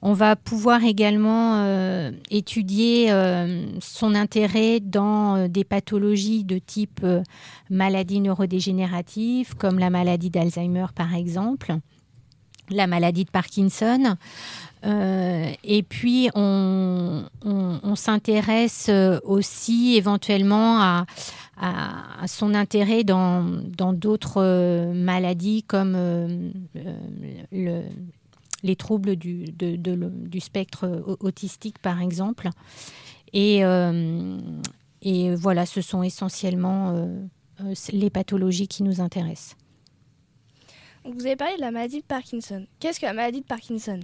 On 0.00 0.14
va 0.14 0.36
pouvoir 0.36 0.84
également 0.84 2.10
étudier 2.30 3.12
son 3.78 4.14
intérêt 4.14 4.80
dans 4.80 5.46
des 5.46 5.64
pathologies 5.64 6.44
de 6.44 6.56
type 6.56 7.04
maladie 7.68 8.20
neurodégénérative, 8.20 9.54
comme 9.54 9.78
la 9.78 9.90
maladie 9.90 10.30
d'Alzheimer 10.30 10.86
par 10.94 11.14
exemple, 11.14 11.76
la 12.70 12.86
maladie 12.86 13.26
de 13.26 13.30
Parkinson. 13.30 14.16
Euh, 14.84 15.52
et 15.64 15.82
puis, 15.82 16.30
on, 16.34 17.24
s'intéresse 17.96 18.86
euh, 18.90 19.18
aussi 19.24 19.96
éventuellement 19.96 20.80
à, 20.80 21.06
son 22.28 22.54
intérêt 22.54 23.02
dans 23.02 23.42
d'autres 23.92 24.40
euh, 24.40 24.92
maladies 24.92 25.64
comme 25.64 25.96
les 28.62 28.76
troubles 28.76 29.16
du, 29.16 29.46
spectre 30.40 31.16
autistique, 31.20 31.78
par 31.80 32.00
exemple. 32.00 32.50
Et 33.32 33.64
voilà, 35.34 35.66
ce 35.66 35.80
sont 35.80 36.02
essentiellement 36.02 37.08
les 37.92 38.10
pathologies 38.10 38.68
qui 38.68 38.84
nous 38.84 39.00
intéressent. 39.00 39.56
Vous 41.10 41.24
avez 41.24 41.36
parlé 41.36 41.56
de 41.56 41.62
la 41.62 41.70
maladie 41.70 42.00
de 42.00 42.06
Parkinson. 42.06 42.66
Qu'est-ce 42.80 43.00
que 43.00 43.06
la 43.06 43.14
maladie 43.14 43.40
de 43.40 43.46
Parkinson? 43.46 44.00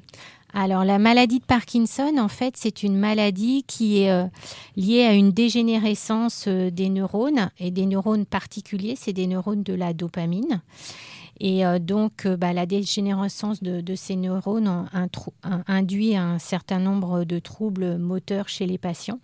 Alors 0.54 0.84
la 0.84 0.98
maladie 0.98 1.40
de 1.40 1.44
Parkinson, 1.44 2.16
en 2.16 2.28
fait, 2.28 2.56
c'est 2.56 2.82
une 2.82 2.96
maladie 2.96 3.64
qui 3.66 4.02
est 4.02 4.10
euh, 4.10 4.24
liée 4.76 5.02
à 5.02 5.12
une 5.12 5.30
dégénérescence 5.30 6.46
euh, 6.46 6.70
des 6.70 6.88
neurones 6.88 7.50
et 7.58 7.70
des 7.70 7.84
neurones 7.84 8.24
particuliers, 8.24 8.94
c'est 8.96 9.12
des 9.12 9.26
neurones 9.26 9.62
de 9.62 9.74
la 9.74 9.92
dopamine. 9.92 10.62
Et 11.40 11.66
euh, 11.66 11.78
donc, 11.78 12.26
bah, 12.26 12.52
la 12.52 12.64
dégénérescence 12.64 13.62
de, 13.62 13.94
ces 13.96 14.16
neurones 14.16 14.88
induit 15.66 16.16
un 16.16 16.38
certain 16.38 16.78
nombre 16.78 17.24
de 17.24 17.38
troubles 17.38 17.98
moteurs 17.98 18.48
chez 18.48 18.66
les 18.66 18.78
patients. 18.78 19.18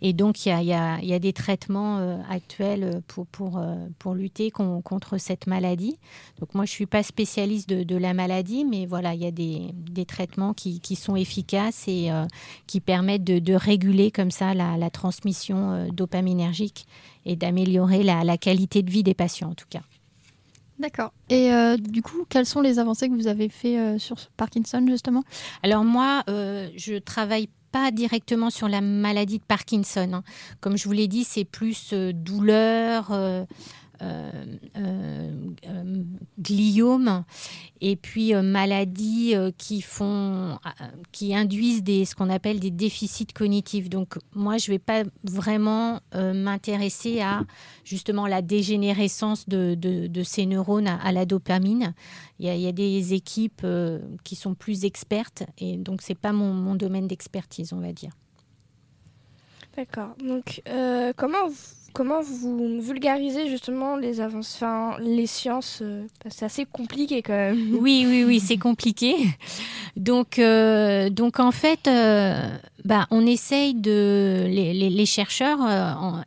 Et 0.00 0.12
donc, 0.12 0.46
il 0.46 0.50
y 0.64 0.72
a, 0.72 1.18
des 1.18 1.32
traitements 1.32 1.98
euh, 1.98 2.16
actuels 2.28 3.02
pour, 3.06 3.26
pour, 3.26 3.58
euh, 3.58 3.74
pour 3.98 4.14
lutter 4.14 4.50
contre 4.50 5.18
cette 5.18 5.46
maladie. 5.46 5.96
Donc, 6.40 6.54
moi, 6.54 6.64
je 6.64 6.72
ne 6.72 6.74
suis 6.74 6.86
pas 6.86 7.02
spécialiste 7.02 7.68
de, 7.68 7.96
la 7.96 8.14
maladie, 8.14 8.64
mais 8.64 8.86
voilà, 8.86 9.14
il 9.14 9.22
y 9.22 9.26
a 9.26 9.30
des, 9.30 9.70
des 9.74 10.04
traitements 10.04 10.54
qui, 10.54 10.80
qui, 10.80 10.96
sont 10.96 11.14
efficaces 11.14 11.84
et 11.86 12.10
euh, 12.10 12.24
qui 12.66 12.80
permettent 12.80 13.24
de, 13.24 13.38
de, 13.38 13.54
réguler 13.54 14.10
comme 14.10 14.30
ça 14.30 14.54
la, 14.54 14.76
la 14.76 14.90
transmission 14.90 15.86
dopaminergique 15.92 16.86
et 17.24 17.36
d'améliorer 17.36 18.02
la, 18.02 18.24
la, 18.24 18.36
qualité 18.36 18.82
de 18.82 18.90
vie 18.90 19.02
des 19.02 19.14
patients, 19.14 19.50
en 19.50 19.54
tout 19.54 19.68
cas. 19.70 19.82
D'accord. 20.80 21.12
Et 21.28 21.50
du 21.78 22.02
coup, 22.02 22.24
quelles 22.28 22.46
sont 22.46 22.60
les 22.60 22.80
avancées 22.80 23.08
que 23.08 23.14
vous 23.14 23.28
avez 23.28 23.48
fait 23.48 23.98
sur 23.98 24.16
Parkinson, 24.36 24.84
justement? 24.88 25.22
Alors 25.62 25.84
moi, 25.84 26.24
je 26.26 26.98
travaille 26.98 27.48
pas 27.72 27.90
directement 27.90 28.50
sur 28.50 28.68
la 28.68 28.80
maladie 28.80 29.38
de 29.38 29.44
Parkinson. 29.44 30.10
Hein. 30.12 30.22
Comme 30.60 30.76
je 30.76 30.84
vous 30.84 30.92
l'ai 30.92 31.08
dit, 31.08 31.24
c'est 31.24 31.44
plus 31.44 31.92
euh, 31.92 32.12
douleur, 32.12 33.08
euh, 33.10 33.44
gliome 36.38 37.24
et 37.80 37.96
puis 37.96 38.34
maladies 38.34 39.34
qui 39.58 39.82
font, 39.82 40.58
qui 41.10 41.34
induisent 41.34 41.82
des, 41.82 42.04
ce 42.04 42.14
qu'on 42.14 42.30
appelle 42.30 42.60
des 42.60 42.70
déficits 42.70 43.26
cognitifs. 43.26 43.88
Donc 43.88 44.18
moi, 44.34 44.58
je 44.58 44.70
ne 44.70 44.74
vais 44.74 44.78
pas 44.78 45.02
vraiment 45.24 46.00
m'intéresser 46.14 47.20
à 47.20 47.44
justement 47.84 48.26
la 48.26 48.42
dégénérescence 48.42 49.48
de, 49.48 50.22
ces 50.24 50.46
neurones 50.46 50.88
à, 50.88 51.12
la 51.12 51.26
dopamine. 51.26 51.94
Il 52.38 52.46
y, 52.46 52.66
a, 52.66 52.72
des 52.72 53.14
équipes 53.14 53.66
qui 54.24 54.36
sont 54.36 54.54
plus 54.54 54.84
expertes 54.84 55.44
et 55.58 55.76
donc 55.76 56.02
c'est 56.02 56.18
pas 56.18 56.32
mon, 56.32 56.74
domaine 56.74 57.06
d'expertise, 57.06 57.72
on 57.72 57.80
va 57.80 57.92
dire. 57.92 58.12
D'accord. 59.76 60.14
Donc, 60.18 60.62
comment 61.16 61.48
comment 61.92 62.20
vous 62.22 62.80
vulgarisez 62.80 63.48
justement 63.48 63.96
les 63.96 64.20
avances, 64.20 64.54
enfin, 64.56 64.96
les 65.00 65.26
sciences 65.26 65.80
euh, 65.82 66.04
C'est 66.28 66.44
assez 66.44 66.64
compliqué 66.64 67.22
quand 67.22 67.32
même. 67.32 67.76
Oui, 67.80 68.04
oui, 68.08 68.24
oui, 68.24 68.40
c'est 68.40 68.56
compliqué. 68.56 69.16
Donc, 69.96 70.38
euh, 70.38 71.10
donc 71.10 71.40
en 71.40 71.50
fait, 71.52 71.86
euh, 71.86 72.56
bah, 72.84 73.06
on 73.10 73.26
essaye 73.26 73.74
de, 73.74 74.46
les, 74.48 75.06
chercheurs 75.06 75.58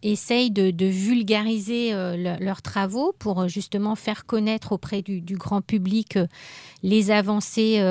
essayent 0.04 0.52
de, 0.52 0.86
vulgariser 0.86 1.92
leurs 2.40 2.62
travaux 2.62 3.14
pour 3.18 3.48
justement 3.48 3.96
faire 3.96 4.26
connaître 4.26 4.72
auprès 4.72 5.02
du, 5.02 5.22
grand 5.38 5.62
public 5.62 6.18
les 6.86 7.10
avancées 7.10 7.82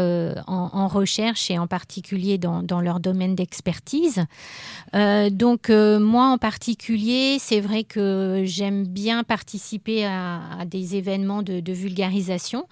en, 0.46 0.88
recherche 0.88 1.50
et 1.50 1.58
en 1.58 1.66
particulier 1.66 2.38
dans, 2.38 2.80
leur 2.80 3.00
domaine 3.00 3.34
d'expertise. 3.34 4.24
donc 4.92 5.68
moi 5.68 6.26
en 6.28 6.38
particulier, 6.38 7.38
c'est 7.40 7.60
vrai 7.60 7.82
que 7.82 8.42
j'aime 8.44 8.86
bien 8.86 9.24
participer 9.24 10.06
à, 10.06 10.40
des 10.66 10.94
événements 10.96 11.42
de, 11.42 11.72
vulgarisation. 11.72 12.66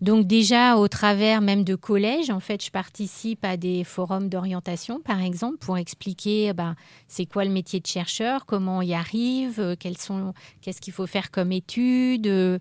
Donc 0.00 0.26
déjà 0.26 0.76
au 0.76 0.88
travers 0.88 1.40
même 1.40 1.64
de 1.64 1.74
collèges, 1.74 2.30
en 2.30 2.40
fait, 2.40 2.62
je 2.62 2.70
participe 2.70 3.44
à 3.44 3.56
des 3.56 3.82
forums 3.82 4.28
d'orientation, 4.28 5.00
par 5.00 5.22
exemple, 5.22 5.56
pour 5.58 5.78
expliquer 5.78 6.52
bah, 6.52 6.74
c'est 7.08 7.24
quoi 7.24 7.44
le 7.44 7.50
métier 7.50 7.80
de 7.80 7.86
chercheur, 7.86 8.44
comment 8.44 8.78
on 8.78 8.82
y 8.82 8.92
arrive, 8.92 9.58
euh, 9.58 9.74
quels 9.78 9.96
sont, 9.96 10.34
qu'est-ce 10.60 10.82
qu'il 10.82 10.92
faut 10.92 11.06
faire 11.06 11.30
comme 11.30 11.50
études, 11.50 12.26
euh, 12.26 12.58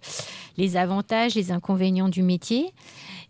les 0.57 0.77
avantages, 0.77 1.35
les 1.35 1.51
inconvénients 1.51 2.09
du 2.09 2.23
métier. 2.23 2.73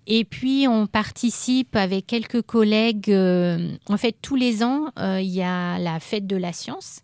Et 0.07 0.23
puis, 0.23 0.67
on 0.67 0.85
participe 0.85 1.75
avec 1.75 2.05
quelques 2.05 2.43
collègues. 2.43 3.11
Euh, 3.11 3.71
en 3.89 3.97
fait, 3.97 4.15
tous 4.21 4.35
les 4.35 4.63
ans, 4.63 4.91
euh, 4.99 5.19
il 5.19 5.31
y 5.31 5.41
a 5.41 5.79
la 5.79 5.99
fête 5.99 6.27
de 6.27 6.35
la 6.35 6.53
science. 6.53 7.01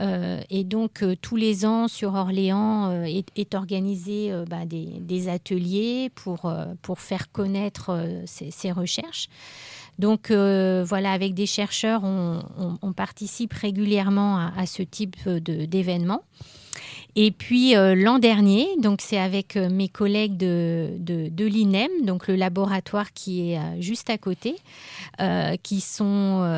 Euh, 0.00 0.40
et 0.50 0.64
donc, 0.64 1.04
tous 1.22 1.36
les 1.36 1.64
ans, 1.64 1.86
sur 1.86 2.14
Orléans, 2.14 2.90
est, 3.04 3.54
organisé 3.54 4.32
bah, 4.48 4.64
des, 4.66 5.28
ateliers 5.28 6.10
pour, 6.14 6.52
pour 6.82 7.00
faire 7.00 7.30
connaître 7.30 8.16
ces, 8.26 8.72
recherches. 8.72 9.28
Donc, 9.98 10.30
voilà, 10.30 11.12
avec 11.12 11.34
des 11.34 11.46
chercheurs, 11.46 12.02
on, 12.04 12.92
participe 12.92 13.52
régulièrement 13.52 14.38
à, 14.38 14.52
à 14.56 14.66
ce 14.66 14.82
type 14.82 15.16
d'événements. 15.28 16.24
Et 17.16 17.30
puis 17.30 17.74
l'an 17.74 18.18
dernier, 18.18 18.68
donc 18.78 19.00
c'est 19.00 19.18
avec 19.18 19.56
mes 19.56 19.88
collègues 19.88 20.36
de, 20.36 20.90
de, 20.98 21.44
l'INEM, 21.44 21.90
donc 22.04 22.28
le 22.28 22.36
laboratoire 22.36 23.12
qui 23.12 23.52
est 23.52 23.80
juste 23.80 24.10
à 24.10 24.18
côté, 24.18 24.56
qui 25.62 25.80
sont 25.80 26.48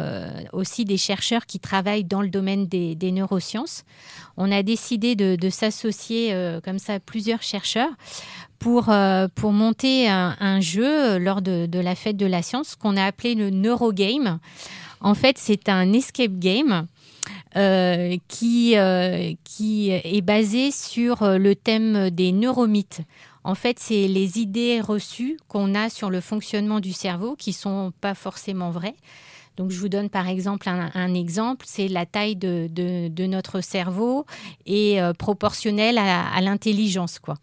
aussi 0.52 0.84
des 0.84 0.98
chercheurs 0.98 1.46
qui 1.46 1.58
travaillent 1.58 2.04
dans 2.04 2.22
le 2.22 2.28
domaine 2.28 2.66
des, 2.66 3.12
neurosciences. 3.12 3.84
On 4.36 4.52
a 4.52 4.62
décidé 4.62 5.14
de, 5.16 5.50
s'associer 5.50 6.34
comme 6.64 6.78
ça 6.78 7.00
plusieurs 7.00 7.42
chercheurs 7.42 7.92
pour, 8.62 8.90
euh, 8.90 9.26
pour 9.34 9.52
monter 9.52 10.08
un, 10.08 10.60
jeu 10.60 10.86
euh, 10.86 11.18
lors 11.18 11.42
de, 11.42 11.68
la 11.78 11.94
fête 11.94 12.16
de 12.16 12.26
la 12.26 12.42
science 12.42 12.76
qu'on 12.76 12.96
a 12.96 13.04
appelé 13.04 13.34
le 13.34 13.50
Neurogame. 13.50 14.38
En 15.00 15.14
fait, 15.14 15.36
c'est 15.36 15.68
un 15.68 15.92
escape 15.92 16.38
game 16.38 16.86
euh, 17.56 18.16
qui, 18.28 18.76
qui 19.44 19.90
est 19.90 20.24
basé 20.24 20.70
sur 20.70 21.38
le 21.38 21.54
thème 21.54 22.10
des 22.10 22.32
neuromythes. 22.32 23.02
En 23.44 23.54
fait, 23.54 23.78
c'est 23.78 24.06
les 24.06 24.38
idées 24.38 24.80
reçues 24.80 25.36
qu'on 25.48 25.74
a 25.74 25.88
sur 25.88 26.10
le 26.10 26.20
fonctionnement 26.20 26.80
du 26.80 26.92
cerveau 26.92 27.34
qui 27.36 27.52
sont 27.52 27.92
pas 28.00 28.14
forcément 28.14 28.70
vraies. 28.70 28.94
Donc, 29.56 29.70
je 29.70 29.78
vous 29.78 29.88
donne 29.88 30.08
par 30.08 30.28
exemple 30.28 30.68
un, 30.68 31.14
exemple, 31.14 31.66
c'est 31.68 31.88
la 31.88 32.06
taille 32.06 32.36
de, 32.36 32.68
de, 32.70 33.26
notre 33.26 33.60
cerveau 33.60 34.26
est 34.66 35.00
euh, 35.00 35.12
proportionnelle 35.12 35.98
à, 35.98 36.40
l'intelligence. 36.40 37.18
quoi. 37.18 37.36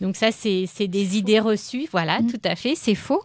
Donc 0.00 0.16
ça, 0.16 0.32
c'est 0.32 0.88
des 0.88 1.16
idées 1.18 1.40
reçues. 1.40 1.86
Voilà, 1.92 2.20
mm. 2.20 2.26
tout 2.26 2.40
à 2.44 2.56
fait, 2.56 2.74
c'est 2.74 2.94
faux. 2.94 3.22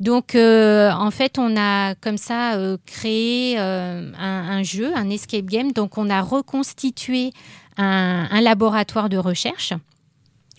Donc, 0.00 0.34
euh, 0.34 0.90
en 0.92 1.10
fait, 1.10 1.38
on 1.38 1.56
a 1.56 1.94
comme 1.96 2.18
ça 2.18 2.54
euh, 2.54 2.76
créé 2.86 3.58
un, 3.58 4.12
un, 4.18 4.62
jeu, 4.62 4.92
un 4.94 5.10
escape 5.10 5.46
game. 5.46 5.72
Donc, 5.72 5.98
on 5.98 6.08
a 6.08 6.22
reconstitué 6.22 7.32
un, 7.76 8.28
un 8.30 8.40
laboratoire 8.40 9.08
de 9.08 9.18
recherche 9.18 9.74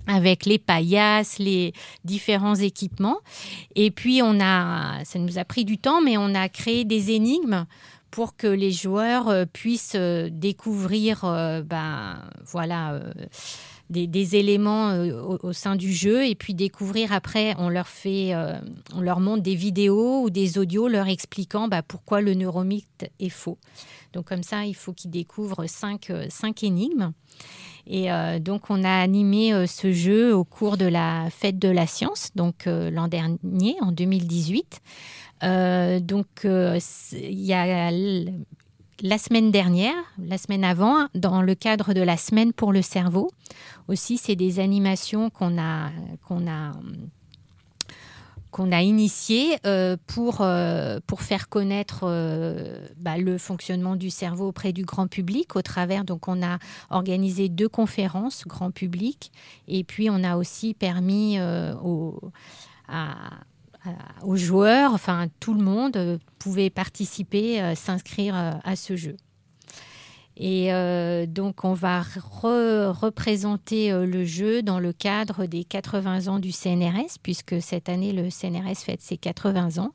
avec 0.09 0.45
les 0.45 0.57
paillasses, 0.57 1.37
les 1.37 1.71
différents 2.03 2.55
équipements. 2.55 3.19
Et 3.75 3.91
puis, 3.91 4.21
on 4.23 4.39
a, 4.41 5.03
ça 5.05 5.19
nous 5.19 5.37
a 5.37 5.45
pris 5.45 5.65
du 5.65 5.77
temps, 5.77 6.01
mais 6.01 6.17
on 6.17 6.33
a 6.33 6.49
créé 6.49 6.83
des 6.83 7.11
énigmes 7.11 7.65
pour 8.11 8.35
que 8.35 8.47
les 8.47 8.71
joueurs 8.71 9.29
euh, 9.29 9.45
puissent 9.45 9.93
euh, 9.95 10.29
découvrir 10.31 11.25
euh, 11.25 11.61
ben, 11.61 12.23
voilà, 12.43 12.99
des, 13.91 14.35
éléments 14.35 14.95
au, 15.43 15.53
sein 15.53 15.75
du 15.75 15.93
jeu 15.93 16.25
et 16.25 16.33
puis 16.33 16.55
découvrir 16.55 17.13
après, 17.13 17.53
on 17.59 17.69
leur, 17.69 17.87
fait, 17.87 18.33
on 18.93 19.01
leur 19.01 19.19
montre 19.19 19.41
des 19.41 19.55
vidéos 19.55 20.23
ou 20.23 20.29
des 20.29 20.57
audios 20.59 20.87
leur 20.87 21.07
expliquant 21.07 21.67
ben, 21.67 21.81
pourquoi 21.81 22.21
le 22.21 22.35
neuromythe 22.35 23.09
est 23.19 23.29
faux. 23.29 23.57
Donc 24.13 24.25
comme 24.25 24.43
ça, 24.43 24.65
il 24.65 24.75
faut 24.75 24.93
qu'ils 24.93 25.09
découvrent 25.11 25.65
cinq, 25.65 26.11
cinq 26.29 26.63
énigmes. 26.63 27.13
Et 27.89 28.11
euh, 28.11 28.37
donc, 28.37 28.69
on 28.69 28.83
a 28.83 29.01
animé 29.01 29.51
euh, 29.51 29.65
ce 29.65 29.91
jeu 29.91 30.33
au 30.33 30.43
cours 30.43 30.77
de 30.77 30.85
la 30.85 31.27
fête 31.31 31.57
de 31.57 31.69
la 31.69 31.87
science, 31.87 32.29
donc 32.35 32.67
euh, 32.67 32.91
l'an 32.91 33.07
dernier, 33.07 33.75
en 33.81 33.91
2018. 33.91 34.79
donc, 36.01 36.27
il 36.43 37.41
y 37.41 37.53
a 37.53 37.91
la 39.01 39.17
semaine 39.17 39.49
dernière, 39.49 39.95
la 40.23 40.37
semaine 40.37 40.63
avant, 40.63 41.07
dans 41.15 41.41
le 41.41 41.55
cadre 41.55 41.93
de 41.93 42.01
la 42.01 42.17
semaine 42.17 42.53
pour 42.53 42.71
le 42.71 42.83
cerveau. 42.83 43.31
Aussi, 43.87 44.17
c'est 44.17 44.35
des 44.35 44.59
animations 44.59 45.31
qu'on 45.31 45.57
a, 45.57 45.89
qu'on 46.27 46.47
a 46.47 46.73
qu'on 48.51 48.71
a 48.71 48.81
initié 48.81 49.57
euh, 49.65 49.95
pour, 50.07 50.41
euh, 50.41 50.99
pour 51.05 51.21
faire 51.21 51.49
connaître 51.49 52.01
euh, 52.03 52.87
bah, 52.97 53.17
le 53.17 53.37
fonctionnement 53.37 53.95
du 53.95 54.09
cerveau 54.09 54.47
auprès 54.47 54.73
du 54.73 54.83
grand 54.83 55.07
public. 55.07 55.55
Au 55.55 55.61
travers 55.61 56.03
donc 56.03 56.27
on 56.27 56.41
a 56.43 56.57
organisé 56.89 57.49
deux 57.49 57.69
conférences 57.69 58.45
grand 58.47 58.71
public. 58.71 59.31
Et 59.67 59.83
puis 59.83 60.09
on 60.09 60.23
a 60.23 60.37
aussi 60.37 60.73
permis 60.73 61.39
aux, 61.83 62.19
aux 64.23 64.35
joueurs 64.35 64.93
enfin 64.93 65.27
tout 65.39 65.53
le 65.53 65.63
monde 65.63 66.19
pouvait 66.39 66.69
participer 66.69 67.75
s'inscrire 67.75 68.59
à 68.63 68.75
ce 68.75 68.95
jeu 68.95 69.15
et 70.41 70.73
euh, 70.73 71.25
donc, 71.25 71.65
on 71.65 71.73
va 71.73 72.01
représenter 72.01 73.91
euh, 73.91 74.05
le 74.05 74.23
jeu 74.23 74.63
dans 74.63 74.79
le 74.79 74.93
cadre 74.93 75.45
des 75.45 75.65
80 75.65 76.27
ans 76.27 76.39
du 76.39 76.53
CNRS, 76.53 77.19
puisque 77.21 77.61
cette 77.61 77.89
année, 77.89 78.13
le 78.13 78.29
CNRS 78.29 78.77
fête 78.85 79.01
ses 79.01 79.17
80 79.17 79.79
ans. 79.79 79.91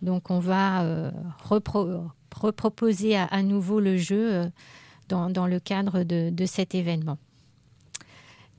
Donc, 0.00 0.30
on 0.30 0.38
va 0.38 0.84
euh, 0.84 1.10
reproposer 1.42 3.16
à, 3.16 3.42
nouveau 3.42 3.80
le 3.80 3.96
jeu 3.96 4.48
dans, 5.08 5.46
le 5.46 5.58
cadre 5.58 6.04
de, 6.04 6.30
de 6.30 6.46
cet 6.46 6.76
événement. 6.76 7.18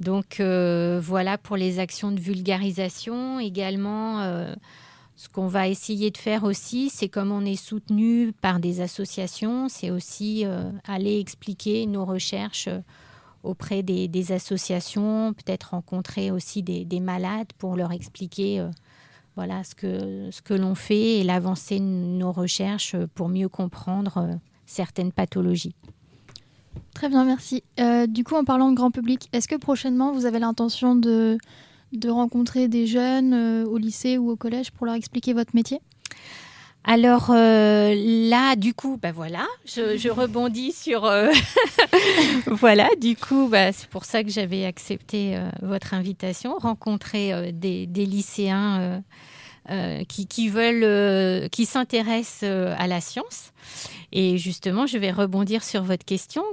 Donc, 0.01 0.41
voilà 0.41 1.37
pour 1.37 1.55
les 1.55 1.79
actions 1.79 2.11
de 2.11 2.19
vulgarisation. 2.19 3.39
Également, 3.39 4.47
ce 5.15 5.29
qu'on 5.29 5.47
va 5.47 5.67
essayer 5.67 6.11
de 6.11 6.17
faire 6.17 6.43
aussi, 6.43 6.89
c'est 6.89 7.07
comme 7.07 7.31
on 7.31 7.45
est 7.45 7.55
soutenu 7.55 8.33
par 8.33 8.59
des 8.59 8.81
associations, 8.81 9.69
c'est 9.69 9.89
aussi 9.89 10.45
euh, 10.45 10.69
aller 10.85 11.19
expliquer 11.19 11.85
nos 11.85 12.03
recherches 12.03 12.67
euh, 12.67 12.81
auprès 13.41 13.83
des, 13.83 14.31
associations, 14.31 15.33
peut-être 15.33 15.69
rencontrer 15.71 16.31
aussi 16.31 16.63
des, 16.63 16.99
malades 16.99 17.53
pour 17.59 17.75
leur 17.75 17.91
expliquer 17.91 18.59
euh, 18.59 18.69
voilà, 19.35 19.63
ce 19.63 19.75
que, 19.75 20.29
ce 20.31 20.41
que 20.41 20.53
l'on 20.53 20.75
fait 20.75 21.19
et 21.19 21.23
l'avancée 21.23 21.79
de 21.79 21.85
nos 21.85 22.31
recherches 22.31 22.95
pour 23.13 23.29
mieux 23.29 23.47
comprendre 23.47 24.39
certaines 24.65 25.11
pathologies. 25.11 25.75
Très 26.95 27.07
bien, 27.07 27.23
merci. 27.23 27.63
du 28.07 28.23
coup, 28.23 28.35
en 28.35 28.45
parlant 28.45 28.71
de 28.71 28.75
grand 28.75 28.89
public, 28.89 29.29
est-ce 29.31 29.47
que 29.47 29.55
prochainement 29.55 30.11
vous 30.11 30.25
avez 30.25 30.39
l'intention 30.39 30.95
de 30.95 31.37
de 31.91 32.09
rencontrer 32.09 32.67
des 32.67 32.87
jeunes 32.87 33.33
euh, 33.33 33.65
au 33.65 33.77
lycée 33.77 34.17
ou 34.17 34.29
au 34.29 34.35
collège 34.35 34.71
pour 34.71 34.85
leur 34.85 34.95
expliquer 34.95 35.33
votre 35.33 35.55
métier 35.55 35.79
alors 36.87 37.31
euh, 37.31 37.95
là, 38.29 38.55
du 38.55 38.75
coup, 38.75 38.99
bah 39.01 39.09
je, 39.65 40.07
rebondis 40.07 40.71
sur 40.71 41.05
euh, 41.05 41.31
voilà. 42.45 42.87
Du 43.01 43.15
coup, 43.15 43.47
bah, 43.49 43.71
c'est 43.71 43.89
pour 43.89 44.05
ça 44.05 44.23
que 44.23 44.29
j'avais 44.29 44.65
accepté 44.65 45.35
votre 45.63 45.95
invitation, 45.95 46.55
rencontrer 46.59 47.51
des, 47.51 47.87
lycéens 47.87 49.01
qui, 50.07 50.47
veulent, 50.47 51.49
qui 51.49 51.65
s'intéressent 51.65 52.43
à 52.77 52.85
la 52.85 53.01
science. 53.01 53.51
Et 54.11 54.37
justement, 54.37 54.85
je 54.85 54.99
vais 54.99 55.09
rebondir 55.09 55.63
sur 55.63 55.81
votre 55.81 56.05
question. 56.05 56.43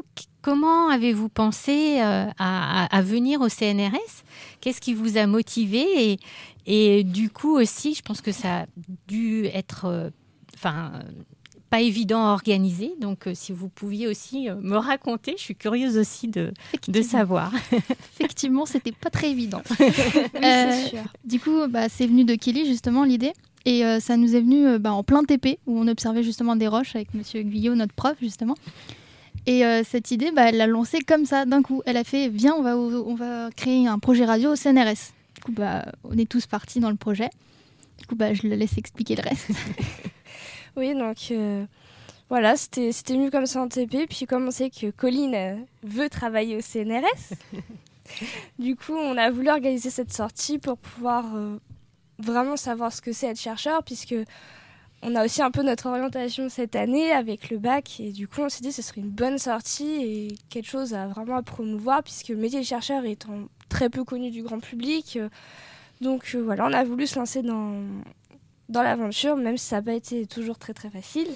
Comment 0.43 0.89
avez-vous 0.89 1.29
pensé 1.29 2.01
euh, 2.01 2.27
à, 2.37 3.03
venir 3.03 3.41
au 3.41 3.49
CNRS 3.49 4.25
Qu'est-ce 4.61 4.81
qui 4.81 4.93
vous 4.93 5.17
a 5.17 5.29
motivé? 5.29 6.19
Et, 6.67 7.05
du 7.05 7.31
coup 7.31 7.57
aussi, 7.57 7.95
je 7.95 8.03
pense 8.03 8.21
que 8.21 8.33
ça 8.33 8.63
a 8.63 8.67
dû 9.07 9.47
être, 9.47 9.85
euh, 9.85 10.11
enfin, 10.55 10.93
pas 11.71 11.81
évident 11.81 12.27
à 12.27 12.33
organiser. 12.33 12.93
Donc, 13.01 13.29
euh, 13.29 13.35
si 13.35 13.53
vous 13.53 13.69
pouviez 13.69 14.09
aussi 14.09 14.49
me 14.61 14.77
raconter, 14.77 15.35
je 15.37 15.43
suis 15.43 15.55
curieuse 15.55 15.97
aussi 15.97 16.27
de, 16.27 16.53
de 16.89 17.03
savoir. 17.03 17.53
Effectivement, 18.19 18.67
c'était 18.67 18.91
pas 18.91 19.11
très 19.11 19.31
évident. 19.31 19.63
sûr. 19.79 21.05
Du 21.25 21.39
coup, 21.39 21.69
bah, 21.69 21.89
c'est 21.89 22.09
venu 22.09 22.25
de 22.25 22.35
Kelly 22.35 22.67
justement 22.67 23.05
l'idée. 23.05 23.33
Et 23.65 23.85
ça 24.01 24.17
nous 24.17 24.35
est 24.35 24.41
venu 24.41 24.77
bah, 24.81 24.93
en 24.93 25.05
plein 25.05 25.23
TP, 25.23 25.61
où 25.69 25.79
on 25.79 25.87
observait 25.87 26.25
justement 26.25 26.57
des 26.57 26.67
roches 26.67 26.97
avec 26.97 27.15
Monsieur 27.15 27.43
Guyot, 27.45 27.77
notre 27.77 27.95
prof, 27.95 28.17
justement. 28.21 28.57
Et 29.47 29.65
euh, 29.65 29.83
cette 29.85 30.11
idée, 30.11 30.31
bah, 30.31 30.49
elle 30.49 30.57
l'a 30.57 30.67
lancée 30.67 31.01
comme 31.01 31.25
ça, 31.25 31.45
d'un 31.45 31.63
coup. 31.63 31.83
Elle 31.87 31.97
a 31.97 32.05
fait 32.05 32.29
Viens, 32.29 32.55
on 32.55 32.63
va, 32.63 32.77
on 32.77 33.15
va 33.15 33.51
créer 33.57 33.87
un 33.87 33.99
projet 33.99 34.25
radio 34.25 34.53
au 34.53 34.57
CNRS. 34.57 35.13
Du 35.35 35.41
coup, 35.45 35.53
bah, 35.53 35.85
on 36.05 36.17
est 36.17 36.29
tous 36.29 36.47
partis 36.47 36.81
dans 36.81 36.91
le 36.91 36.97
projet. 36.97 37.31
Du 37.99 38.07
coup, 38.07 38.15
bah, 38.15 38.35
je 38.35 38.47
le 38.47 38.55
laisse 38.55 38.79
expliquer 38.79 39.17
le 39.17 39.23
reste. 39.23 39.51
oui, 40.77 40.95
donc 40.95 41.17
euh, 41.33 41.65
voilà, 42.29 42.57
c'était 42.57 43.17
mieux 43.17 43.31
comme 43.31 43.47
ça 43.47 43.61
en 43.63 43.69
TP. 43.69 44.07
Puis, 44.09 44.27
comme 44.27 44.47
on 44.47 44.51
sait 44.53 44.71
que 44.71 44.91
Colline 44.91 45.35
euh, 45.35 45.57
veut 45.83 46.09
travailler 46.09 46.57
au 46.57 46.61
CNRS, 46.61 47.35
du 48.61 48.77
coup, 48.77 48.95
on 48.95 49.17
a 49.17 49.31
voulu 49.31 49.51
organiser 49.51 49.91
cette 49.91 50.13
sortie 50.13 50.59
pour 50.59 50.79
pouvoir 50.79 51.25
vraiment 52.19 52.57
savoir 52.57 52.93
ce 52.93 53.03
que 53.03 53.13
c'est 53.13 53.27
être 53.27 53.41
chercheur, 53.41 53.83
puisque 53.83 54.15
on 55.03 55.17
a 55.17 55.25
aussi 55.25 55.43
un 55.43 55.51
peu 55.51 55.63
notre 55.63 55.87
orientation 55.87 56.49
cette 56.49 56.77
année 56.77 57.11
avec 57.11 57.51
le 57.51 57.59
bac 57.59 57.99
et 57.99 58.13
du 58.13 58.29
coup 58.29 58.41
on 58.41 58.49
s'est 58.49 58.61
dit 58.61 58.69
que 58.69 58.75
ce 58.75 58.83
serait 58.83 59.01
une 59.01 59.11
bonne 59.11 59.39
sortie 59.39 60.03
et 60.03 60.29
quelque 60.49 60.69
chose 60.69 60.95
à 60.95 61.09
vraiment 61.09 61.43
promouvoir 61.43 62.03
puisque 62.03 62.29
le 62.29 62.37
métier 62.37 62.61
de 62.61 62.65
chercheur 62.65 63.05
étant 63.05 63.49
très 63.69 63.91
peu 63.91 64.05
connu 64.05 64.31
du 64.31 64.43
grand 64.43 64.61
public. 64.61 65.17
Euh, 65.17 65.29
donc 66.01 66.33
euh, 66.35 66.39
voilà, 66.39 66.67
on 66.67 66.73
a 66.73 66.85
voulu 66.85 67.07
se 67.07 67.19
lancer 67.19 67.43
dans, 67.43 67.75
dans 68.69 68.83
l'aventure 68.83 69.37
même 69.37 69.57
si 69.57 69.67
ça 69.67 69.77
n'a 69.77 69.83
pas 69.83 69.95
été 69.95 70.27
toujours 70.27 70.59
très 70.59 70.73
très 70.73 70.91
facile. 70.91 71.29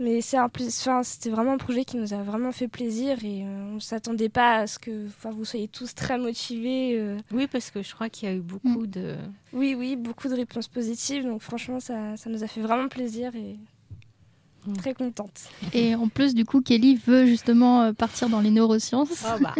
Mais 0.00 0.20
c'est 0.20 0.36
un 0.36 0.48
enfin, 0.48 1.02
c'était 1.02 1.30
vraiment 1.30 1.54
un 1.54 1.58
projet 1.58 1.84
qui 1.84 1.96
nous 1.96 2.14
a 2.14 2.22
vraiment 2.22 2.52
fait 2.52 2.68
plaisir 2.68 3.24
et 3.24 3.42
euh, 3.42 3.70
on 3.70 3.74
ne 3.74 3.80
s'attendait 3.80 4.28
pas 4.28 4.58
à 4.58 4.66
ce 4.68 4.78
que 4.78 5.08
vous 5.24 5.44
soyez 5.44 5.66
tous 5.66 5.92
très 5.94 6.18
motivés. 6.18 6.96
Euh. 6.96 7.18
Oui, 7.32 7.48
parce 7.50 7.70
que 7.70 7.82
je 7.82 7.92
crois 7.94 8.08
qu'il 8.08 8.28
y 8.28 8.32
a 8.32 8.34
eu 8.34 8.40
beaucoup 8.40 8.82
mm. 8.82 8.86
de... 8.86 9.16
Oui, 9.52 9.74
oui, 9.76 9.96
beaucoup 9.96 10.28
de 10.28 10.34
réponses 10.34 10.68
positives. 10.68 11.24
Donc 11.24 11.42
franchement, 11.42 11.80
ça, 11.80 12.16
ça, 12.16 12.30
nous 12.30 12.44
a 12.44 12.46
fait 12.46 12.60
vraiment 12.60 12.86
plaisir. 12.86 13.34
Et... 13.34 13.56
très 14.78 14.94
contente. 14.94 15.48
Et 15.72 15.96
en 15.96 16.06
plus, 16.06 16.32
du 16.32 16.44
coup, 16.44 16.60
Kelly 16.60 16.94
veut 17.04 17.26
justement 17.26 17.82
euh, 17.82 17.92
partir 17.92 18.28
dans 18.28 18.40
les 18.40 18.50
neurosciences. 18.50 19.24
Oh 19.26 19.40
bah. 19.40 19.54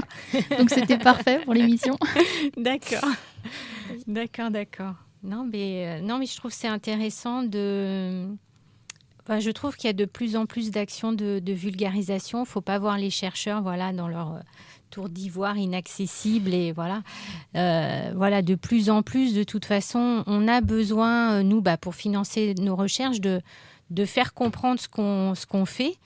Donc 0.59 0.71
c'était 0.71 0.99
parfait 0.99 1.41
pour 1.45 1.55
l'émission. 1.55 1.99
D'accord. 2.57 3.11
D'accord, 4.07 4.51
d'accord. 4.51 4.95
Non, 5.23 5.49
mais, 5.51 5.87
euh, 5.87 6.01
non, 6.01 6.19
mais 6.19 6.27
je 6.27 6.37
trouve 6.37 6.51
que 6.51 6.57
c'est 6.57 6.69
intéressant 6.69 7.43
de. 7.43 8.27
Je 9.29 9.51
trouve 9.51 9.77
qu'il 9.77 9.89
y 9.89 9.91
a 9.91 9.95
de 9.95 10.07
plus 10.07 10.37
en 10.37 10.47
plus 10.47 10.71
d'actions 10.71 11.13
de, 11.13 11.53
vulgarisation. 11.53 12.39
Il 12.39 12.43
ne 12.43 12.47
faut 12.47 12.61
pas 12.63 12.79
voir 12.79 12.97
les 12.97 13.11
chercheurs 13.11 13.63
voilà, 13.63 13.93
dans 13.93 14.09
leur 14.09 14.35
euh, 14.35 14.41
tour 14.91 15.11
d'ivoire 15.11 15.57
inaccessible. 15.59 16.55
Et 16.55 16.73
voilà, 16.73 17.03
Euh, 17.55 18.13
voilà, 18.17 18.41
de 18.41 18.55
plus 18.55 18.89
en 18.89 19.03
plus, 19.03 19.35
de 19.35 19.43
toute 19.45 19.67
façon, 19.67 20.25
on 20.27 20.49
a 20.49 20.61
besoin, 20.61 21.33
euh, 21.33 21.43
nous, 21.43 21.61
bah, 21.61 21.77
pour 21.77 21.95
financer 21.95 22.55
nos 22.55 22.75
recherches, 22.75 23.21
de, 23.21 23.43
faire 24.07 24.33
comprendre 24.33 24.81
ce 24.81 24.89
qu'on 24.89 25.67
fait. 25.67 25.97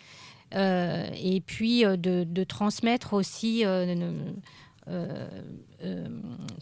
et 0.54 1.42
puis 1.46 1.82
de, 1.82 2.24
de 2.24 2.44
transmettre 2.44 3.14
aussi 3.14 3.64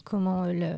comment 0.03 0.45
le, 0.45 0.77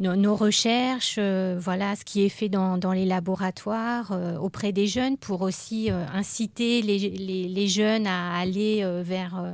nos, 0.00 0.34
recherches, 0.34 1.16
euh, 1.18 1.56
voilà 1.60 1.94
ce 1.94 2.04
qui 2.04 2.24
est 2.24 2.30
fait 2.30 2.48
dans, 2.48 2.78
les 2.92 3.04
laboratoires 3.04 4.12
euh, 4.12 4.36
auprès 4.38 4.72
des 4.72 4.86
jeunes 4.86 5.18
pour 5.18 5.42
aussi 5.42 5.90
euh, 5.90 6.04
inciter 6.14 6.80
les, 6.82 6.98
les- 6.98 7.48
jeunes 7.68 8.06
à 8.06 8.36
aller 8.38 8.82
vers, 9.02 9.44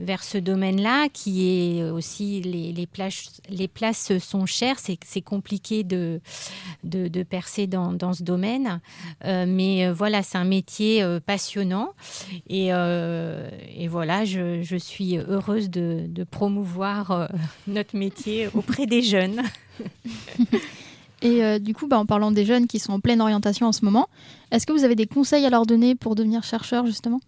vers 0.00 0.22
ce 0.22 0.38
domaine-là 0.38 1.08
qui 1.12 1.46
est 1.48 1.90
aussi 1.90 2.40
les, 2.40 2.72
les, 2.72 2.86
places, 2.86 3.40
les 3.48 3.68
places 3.68 4.18
sont 4.18 4.46
chères, 4.46 4.76
c'est 4.78 5.20
compliqué 5.22 5.84
de, 5.84 6.20
de, 6.84 7.08
de 7.08 7.22
percer 7.22 7.66
dans, 7.66 7.92
dans 7.92 8.12
ce 8.12 8.22
domaine. 8.22 8.80
Euh, 9.24 9.44
mais 9.46 9.86
euh, 9.86 9.92
voilà, 9.92 10.22
c'est 10.22 10.38
un 10.38 10.44
métier 10.44 11.02
euh, 11.02 11.20
passionnant 11.20 11.92
et, 12.48 12.72
euh, 12.72 13.48
et 13.76 13.88
voilà, 13.88 14.24
je, 14.24 14.62
je 14.62 14.76
suis 14.76 15.18
heureuse 15.18 15.70
de, 15.70 16.06
de 16.08 16.24
promouvoir 16.24 17.10
euh, 17.10 17.26
notre 17.66 17.96
métier 17.96 18.48
auprès 18.54 18.86
des 18.86 19.02
jeunes. 19.02 19.42
Et 21.22 21.44
euh, 21.44 21.58
du 21.58 21.74
coup, 21.74 21.86
bah, 21.86 21.98
en 21.98 22.06
parlant 22.06 22.30
des 22.30 22.46
jeunes 22.46 22.66
qui 22.66 22.78
sont 22.78 22.92
en 22.92 23.00
pleine 23.00 23.20
orientation 23.20 23.66
en 23.66 23.72
ce 23.72 23.84
moment, 23.84 24.08
est-ce 24.50 24.66
que 24.66 24.72
vous 24.72 24.84
avez 24.84 24.94
des 24.94 25.06
conseils 25.06 25.44
à 25.44 25.50
leur 25.50 25.66
donner 25.66 25.94
pour 25.94 26.14
devenir 26.14 26.44
chercheur 26.44 26.86
justement? 26.86 27.20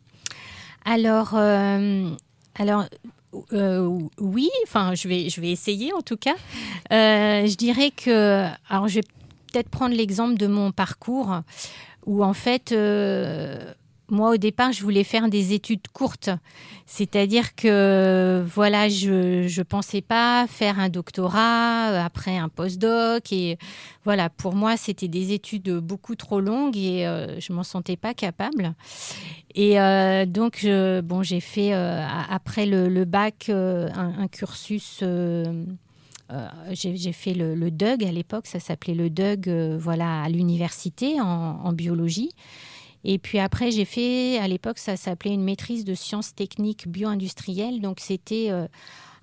Alors, 0.85 1.33
euh, 1.35 2.11
alors 2.59 2.85
euh, 3.53 3.99
oui, 4.19 4.51
enfin, 4.65 4.95
je 4.95 5.09
vais, 5.09 5.31
je 5.31 5.41
vais 5.41 5.51
essayer 5.51 5.93
en 5.93 6.03
tout 6.03 6.17
cas. 6.17 6.35
Euh, 6.93 7.47
je 7.47 7.57
dirais 7.57 7.91
que, 7.91 8.47
alors, 8.69 8.89
je 8.89 8.97
vais 8.97 9.07
peut-être 9.53 9.69
prendre 9.69 9.95
l'exemple 9.95 10.37
de 10.37 10.47
mon 10.47 10.73
parcours 10.73 11.41
où 12.07 12.25
en 12.25 12.35
fait, 12.35 12.73
euh, 12.73 13.73
moi 14.13 14.31
au 14.31 14.37
départ, 14.37 14.73
je 14.73 14.83
voulais 14.83 15.05
faire 15.05 15.29
des 15.29 15.53
études 15.53 15.89
courtes, 15.93 16.31
c'est-à-dire 16.87 17.55
que 17.55 18.45
voilà, 18.47 18.89
je 18.89 19.49
je 19.49 19.63
pensais 19.63 20.03
pas 20.03 20.47
faire 20.47 20.79
un 20.79 20.89
doctorat 20.89 21.91
euh, 21.91 22.05
après 22.05 22.37
un 22.39 22.49
postdoc 22.49 23.33
et 23.33 23.59
voilà, 24.05 24.31
pour 24.31 24.55
moi, 24.55 24.77
c'était 24.77 25.09
des 25.09 25.33
études 25.33 25.71
beaucoup 25.79 26.17
trop 26.17 26.41
longues 26.41 26.77
et 26.77 27.07
euh, 27.07 27.39
je 27.39 27.53
m'en 27.53 27.63
sentais 27.63 27.97
pas 27.97 28.15
capable. 28.15 28.75
Et 29.55 29.81
euh, 29.81 30.27
donc, 30.27 30.67
bon, 31.05 31.23
j'ai 31.23 31.41
fait 31.41 31.73
euh, 31.73 32.05
après 32.29 32.67
le, 32.67 33.05
bac 33.05 33.49
un, 33.49 34.27
cursus. 34.29 35.05
j'ai 36.73 37.13
fait 37.13 37.35
le, 37.35 37.71
DUG 37.71 38.05
à 38.05 38.13
l'époque, 38.13 38.47
ça 38.47 38.59
s'appelait 38.59 38.95
le 38.95 39.09
DUG, 39.09 39.77
voilà, 39.79 40.23
à 40.23 40.29
l'université 40.29 41.21
en 41.21 41.73
biologie. 41.73 42.31
Et 43.05 43.19
puis 43.19 43.39
après, 43.39 43.71
j'ai 43.71 43.85
fait, 43.85 44.39
à 44.39 44.49
l'époque, 44.49 44.79
ça 44.79 44.97
s'appelait 44.97 45.35
une 45.35 45.43
maîtrise 45.43 45.85
de 45.85 45.95
sciences 45.95 46.35
techniques 46.35 46.89
bio-industrielles. 46.89 47.81
Donc, 47.81 47.99
c'était 48.01 48.49
euh, 48.51 48.67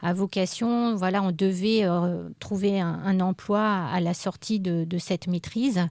à 0.02 0.14
vocation, 0.14 0.96
voilà, 0.96 1.24
on 1.24 1.32
devait 1.32 1.84
euh, 1.84 2.30
trouver 2.40 2.80
un, 2.82 3.20
emploi 3.20 3.62
à 3.62 4.00
la 4.02 4.14
sortie 4.14 4.60
de, 4.60 4.98
cette 4.98 5.28
maîtrise. 5.28 5.88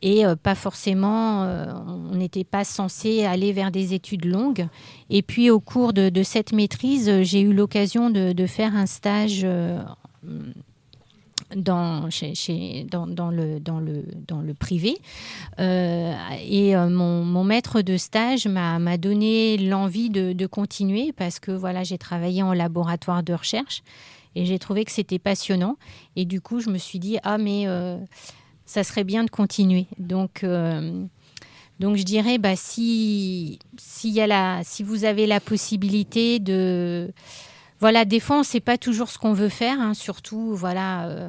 Et 0.00 0.26
euh, 0.26 0.34
pas 0.34 0.56
forcément, 0.56 1.42
on 1.86 2.16
n'était 2.16 2.44
pas 2.44 2.64
censé 2.64 3.24
aller 3.24 3.52
vers 3.52 3.70
des 3.70 3.94
études 3.94 4.24
longues. 4.24 4.66
Et 5.10 5.22
puis, 5.22 5.50
au 5.50 5.60
cours 5.60 5.92
de, 5.92 6.22
cette 6.24 6.52
maîtrise, 6.52 7.22
j'ai 7.22 7.40
eu 7.40 7.52
l'occasion 7.52 8.10
de 8.10 8.46
faire 8.46 8.74
un 8.74 8.86
stage. 8.86 9.46
Dans, 11.56 12.08
chez, 12.10 12.86
dans, 12.90 13.06
le, 13.30 13.60
dans, 13.60 13.80
le, 13.80 14.04
dans 14.26 14.40
le 14.40 14.54
privé. 14.54 14.96
Euh, 15.58 16.14
et 16.44 16.76
euh, 16.76 16.88
mon, 16.88 17.24
mon 17.24 17.44
maître 17.44 17.82
de 17.82 17.96
stage 17.96 18.46
m'a 18.46 18.96
donné 18.96 19.56
l'envie 19.56 20.10
de, 20.10 20.32
de 20.32 20.46
continuer 20.46 21.12
parce 21.12 21.38
que 21.38 21.50
voilà, 21.50 21.82
j'ai 21.84 21.98
travaillé 21.98 22.42
en 22.42 22.52
laboratoire 22.52 23.22
de 23.22 23.34
recherche 23.34 23.82
et 24.34 24.46
j'ai 24.46 24.58
trouvé 24.58 24.84
que 24.84 24.92
c'était 24.92 25.18
passionnant. 25.18 25.76
Et 26.16 26.24
du 26.24 26.40
coup, 26.40 26.60
je 26.60 26.70
me 26.70 26.78
suis 26.78 26.98
dit, 26.98 27.18
ah, 27.22 27.38
mais 27.38 27.66
euh, 27.66 27.96
ça 28.66 28.84
serait 28.84 29.04
bien 29.04 29.24
de 29.24 29.30
continuer. 29.30 29.86
Donc, 29.98 30.44
donc 31.80 31.96
je 31.96 32.04
dirais, 32.04 32.38
bah, 32.38 32.56
si, 32.56 33.58
s'il 33.76 34.12
y 34.12 34.20
a 34.20 34.26
la, 34.26 34.60
si 34.62 34.82
vous 34.82 35.04
avez 35.04 35.26
la 35.26 35.40
possibilité 35.40 36.38
de 36.38 37.12
voilà, 37.82 38.04
des 38.04 38.20
fois, 38.20 38.36
on 38.36 38.38
ne 38.38 38.44
sait 38.44 38.60
pas 38.60 38.78
toujours 38.78 39.10
ce 39.10 39.18
qu'on 39.18 39.32
veut 39.32 39.48
faire, 39.48 39.80
hein, 39.80 39.92
surtout 39.92 40.54
voilà, 40.54 41.08
euh, 41.08 41.28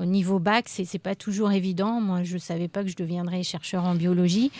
au 0.00 0.06
niveau 0.06 0.38
bac, 0.38 0.70
c'est 0.70 0.86
c'est 0.86 0.98
pas 0.98 1.14
toujours 1.14 1.52
évident. 1.52 2.00
Moi, 2.00 2.22
je 2.22 2.32
ne 2.32 2.38
savais 2.38 2.66
pas 2.66 2.82
que 2.82 2.88
je 2.88 2.96
deviendrais 2.96 3.42
chercheur 3.42 3.84
en 3.84 3.94
biologie. 3.94 4.50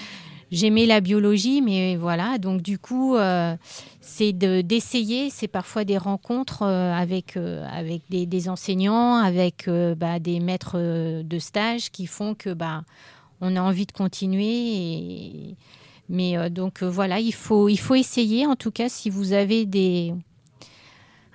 J'aimais 0.53 0.85
la 0.85 1.01
biologie, 1.01 1.63
mais 1.63 1.97
voilà, 1.97 2.37
donc 2.37 2.61
du 2.61 2.79
coup, 2.79 3.17
euh, 3.17 3.57
c'est 4.03 4.35
de- 4.35 4.61
d'essayer. 4.61 5.31
C'est 5.31 5.49
parfois 5.49 5.87
des 5.87 5.97
rencontres 5.97 6.65
euh, 6.65 6.93
avec, 6.93 7.39
avec 7.39 8.03
des, 8.11 8.49
enseignants, 8.51 9.17
avec 9.17 9.71
bah, 9.97 10.19
des 10.19 10.39
maîtres 10.39 11.23
de 11.23 11.39
stage 11.39 11.91
qui 11.93 12.07
font 12.07 12.35
que 12.35 12.53
bah, 12.53 12.85
on 13.41 13.57
a 13.57 13.63
envie 13.63 13.87
de 13.87 13.93
continuer. 13.93 15.57
Mais 16.11 16.51
donc 16.51 16.83
voilà, 16.83 17.21
il 17.21 17.33
faut, 17.33 17.71
il 17.71 17.79
faut 17.79 17.95
essayer. 17.95 18.47
En 18.47 18.55
tout 18.55 18.71
cas, 18.71 18.91
si 18.91 19.09
vous 19.09 19.33
avez 19.33 19.65
des, 19.65 20.13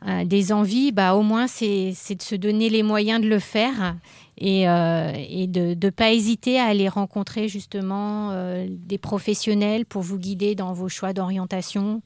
euh, 0.07 0.25
des 0.25 0.51
envies, 0.51 0.91
bah, 0.91 1.13
au 1.15 1.21
moins 1.21 1.45
c'est 1.45 1.91
de 1.91 2.21
se 2.21 2.35
donner 2.35 2.69
les 2.69 2.81
moyens 2.81 3.21
de 3.21 3.27
le 3.27 3.37
faire 3.37 3.95
et, 4.37 4.67
euh, 4.67 5.11
et 5.15 5.45
de 5.45 5.75
ne 5.79 5.89
pas 5.91 6.11
hésiter 6.11 6.59
à 6.59 6.65
aller 6.65 6.89
rencontrer 6.89 7.47
justement 7.47 8.31
euh, 8.31 8.65
des 8.67 8.97
professionnels 8.97 9.85
pour 9.85 10.01
vous 10.01 10.17
guider 10.17 10.55
dans 10.55 10.73
vos 10.73 10.89
choix 10.89 11.13
d'orientation. 11.13 12.01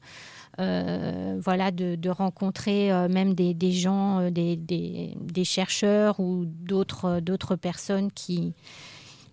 Voilà, 0.58 1.70
de, 1.70 1.96
de 1.96 2.08
rencontrer 2.08 2.90
même 3.10 3.34
des, 3.34 3.52
des 3.52 3.72
gens, 3.72 4.30
des, 4.30 4.56
des, 4.56 5.12
des 5.20 5.44
chercheurs 5.44 6.18
ou 6.18 6.46
d'autres 6.46 7.56
personnes 7.56 8.10
qui, 8.10 8.54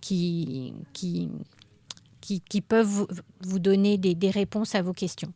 qui, 0.02 0.74
qui, 0.92 1.30
qui, 2.20 2.42
qui 2.42 2.60
peuvent 2.60 3.06
vous, 3.40 3.58
donner 3.58 3.96
des 3.96 4.30
réponses 4.30 4.74
à 4.74 4.82
vos 4.82 4.92
questions. 4.92 5.32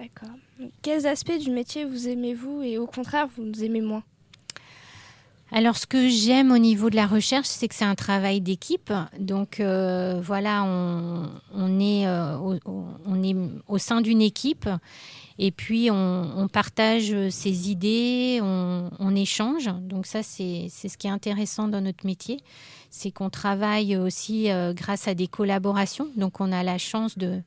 D'accord. 0.00 0.34
Quels 0.80 1.06
aspects 1.06 1.38
du 1.38 1.50
métier 1.50 1.84
vous 1.84 2.08
aimez-vous 2.08 2.62
et 2.62 2.78
au 2.78 2.86
contraire, 2.86 3.26
vous 3.36 3.62
aimez 3.62 3.82
moins? 3.82 4.02
Alors, 5.52 5.76
ce 5.76 5.86
que 5.86 6.08
j'aime 6.08 6.52
au 6.52 6.58
niveau 6.58 6.88
de 6.88 6.96
la 6.96 7.06
recherche, 7.06 7.48
c'est 7.48 7.68
que 7.68 7.74
c'est 7.74 7.84
un 7.84 7.96
travail 7.96 8.40
d'équipe. 8.40 8.92
Donc, 9.18 9.60
euh, 9.60 10.20
voilà, 10.22 10.62
on, 10.64 11.28
on 11.52 11.80
est, 11.80 12.06
euh, 12.06 12.38
on 13.04 13.22
est 13.22 13.36
au 13.66 13.76
sein 13.76 14.00
d'une 14.00 14.22
équipe 14.22 14.68
et 15.38 15.50
puis 15.50 15.90
on, 15.90 16.48
partage 16.52 17.14
ses 17.30 17.70
idées, 17.70 18.40
on, 18.42 19.14
échange. 19.16 19.68
Donc, 19.82 20.06
ça, 20.06 20.22
c'est 20.22 20.68
c'est 20.70 20.88
ce 20.88 20.96
qui 20.96 21.08
est 21.08 21.10
intéressant 21.10 21.66
dans 21.66 21.80
notre 21.80 22.06
métier. 22.06 22.38
C'est 22.90 23.10
qu'on 23.10 23.28
travaille 23.28 23.96
aussi 23.96 24.50
euh, 24.50 24.72
grâce 24.72 25.08
à 25.08 25.14
des 25.14 25.26
collaborations. 25.26 26.08
Donc, 26.16 26.40
on 26.40 26.52
a 26.52 26.62
la 26.62 26.78
chance 26.78 27.18
de, 27.18 27.42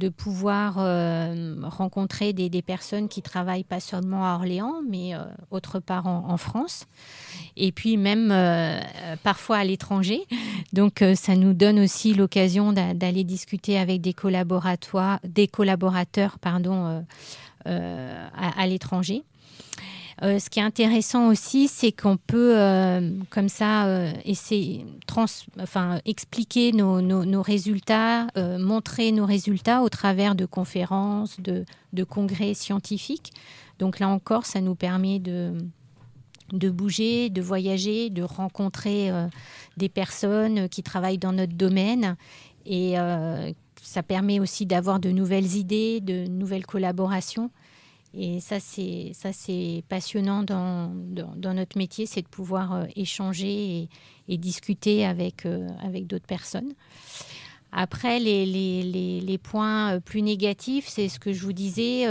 de 0.00 0.08
pouvoir 0.08 0.76
euh, 0.78 1.54
rencontrer 1.62 2.32
des, 2.32 2.62
personnes 2.62 3.08
qui 3.08 3.20
travaillent 3.22 3.64
pas 3.64 3.80
seulement 3.80 4.26
à 4.26 4.34
Orléans, 4.34 4.80
mais 4.88 5.14
euh, 5.14 5.18
autre 5.50 5.78
part 5.78 6.06
en, 6.06 6.36
France 6.38 6.86
et 7.56 7.70
puis 7.70 7.96
même 7.98 8.30
euh, 8.32 8.80
parfois 9.22 9.58
à 9.58 9.64
l'étranger. 9.64 10.22
Donc 10.72 11.04
ça 11.14 11.36
nous 11.36 11.52
donne 11.52 11.78
aussi 11.78 12.14
l'occasion 12.14 12.72
d'a- 12.72 12.94
d'aller 12.94 13.24
discuter 13.24 13.78
avec 13.78 14.00
des 14.00 14.14
collaborateurs, 14.14 15.18
des 15.24 15.46
collaborateurs 15.46 16.38
pardon, 16.38 17.04
à 17.66 18.66
l'étranger. 18.66 19.22
Euh, 20.22 20.38
ce 20.38 20.50
qui 20.50 20.60
est 20.60 20.62
intéressant 20.62 21.28
aussi, 21.28 21.66
c'est 21.66 21.92
qu'on 21.92 22.18
peut, 22.18 22.58
euh, 22.58 23.10
comme 23.30 23.48
ça, 23.48 23.86
euh, 23.86 24.12
expliquer 26.04 26.72
nos, 26.72 27.42
résultats, 27.42 28.26
montrer 28.36 29.12
nos 29.12 29.24
résultats 29.24 29.82
au 29.82 29.88
travers 29.88 30.34
de 30.34 30.44
conférences, 30.44 31.38
de, 31.40 31.64
congrès 32.04 32.54
scientifiques. 32.54 33.32
Donc 33.78 33.98
là 33.98 34.08
encore, 34.08 34.44
ça 34.44 34.60
nous 34.60 34.74
permet 34.74 35.20
de, 35.20 35.54
bouger, 36.52 37.30
de 37.30 37.40
voyager, 37.40 38.10
de 38.10 38.22
rencontrer 38.22 39.10
des 39.78 39.88
personnes 39.88 40.68
qui 40.68 40.82
travaillent 40.82 41.18
dans 41.18 41.32
notre 41.32 41.54
domaine 41.54 42.16
Et 42.66 42.96
ça 43.82 44.02
permet 44.02 44.38
aussi 44.38 44.66
d'avoir 44.66 45.00
de 45.00 45.10
nouvelles 45.10 45.56
idées, 45.56 46.00
de 46.02 46.26
nouvelles 46.26 46.66
collaborations. 46.66 47.50
Et 48.12 48.40
ça, 48.40 48.58
c'est 48.58 49.12
ça, 49.14 49.32
c'est 49.32 49.84
passionnant 49.88 50.42
dans, 50.42 50.92
dans, 50.92 51.54
notre 51.54 51.78
métier, 51.78 52.06
c'est 52.06 52.22
de 52.22 52.28
pouvoir 52.28 52.72
euh, 52.74 52.84
échanger 52.96 53.88
et, 54.28 54.36
discuter 54.36 55.04
avec 55.04 55.46
euh, 55.46 55.68
avec 55.82 56.06
d'autres 56.06 56.26
personnes. 56.26 56.72
Après, 57.72 58.18
les, 58.18 58.46
les, 58.46 59.20
les, 59.20 59.38
points 59.38 59.92
euh, 59.94 60.00
plus 60.00 60.22
négatifs, 60.22 60.88
c'est 60.88 61.08
ce 61.08 61.20
que 61.20 61.32
je 61.32 61.42
vous 61.44 61.52
disais. 61.52 62.06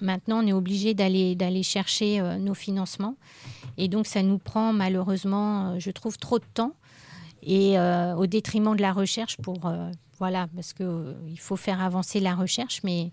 maintenant, 0.00 0.42
on 0.42 0.46
est 0.46 0.54
obligé 0.54 0.94
d'aller 0.94 1.34
d'aller 1.34 1.62
chercher 1.62 2.20
nos 2.38 2.54
financements, 2.54 3.16
et 3.76 3.88
donc 3.88 4.06
ça 4.06 4.22
nous 4.22 4.38
prend 4.38 4.72
malheureusement, 4.72 5.78
je 5.78 5.90
trouve, 5.90 6.16
trop 6.16 6.38
de 6.38 6.46
temps, 6.54 6.74
et 7.42 7.78
au 8.16 8.26
détriment 8.26 8.74
de 8.74 8.80
la 8.80 8.94
recherche 8.94 9.36
pour 9.36 9.70
voilà, 10.18 10.48
parce 10.54 10.72
que 10.72 11.14
il 11.28 11.38
faut 11.38 11.56
faire 11.56 11.82
avancer 11.82 12.20
la 12.20 12.34
recherche, 12.34 12.80
mais 12.82 13.10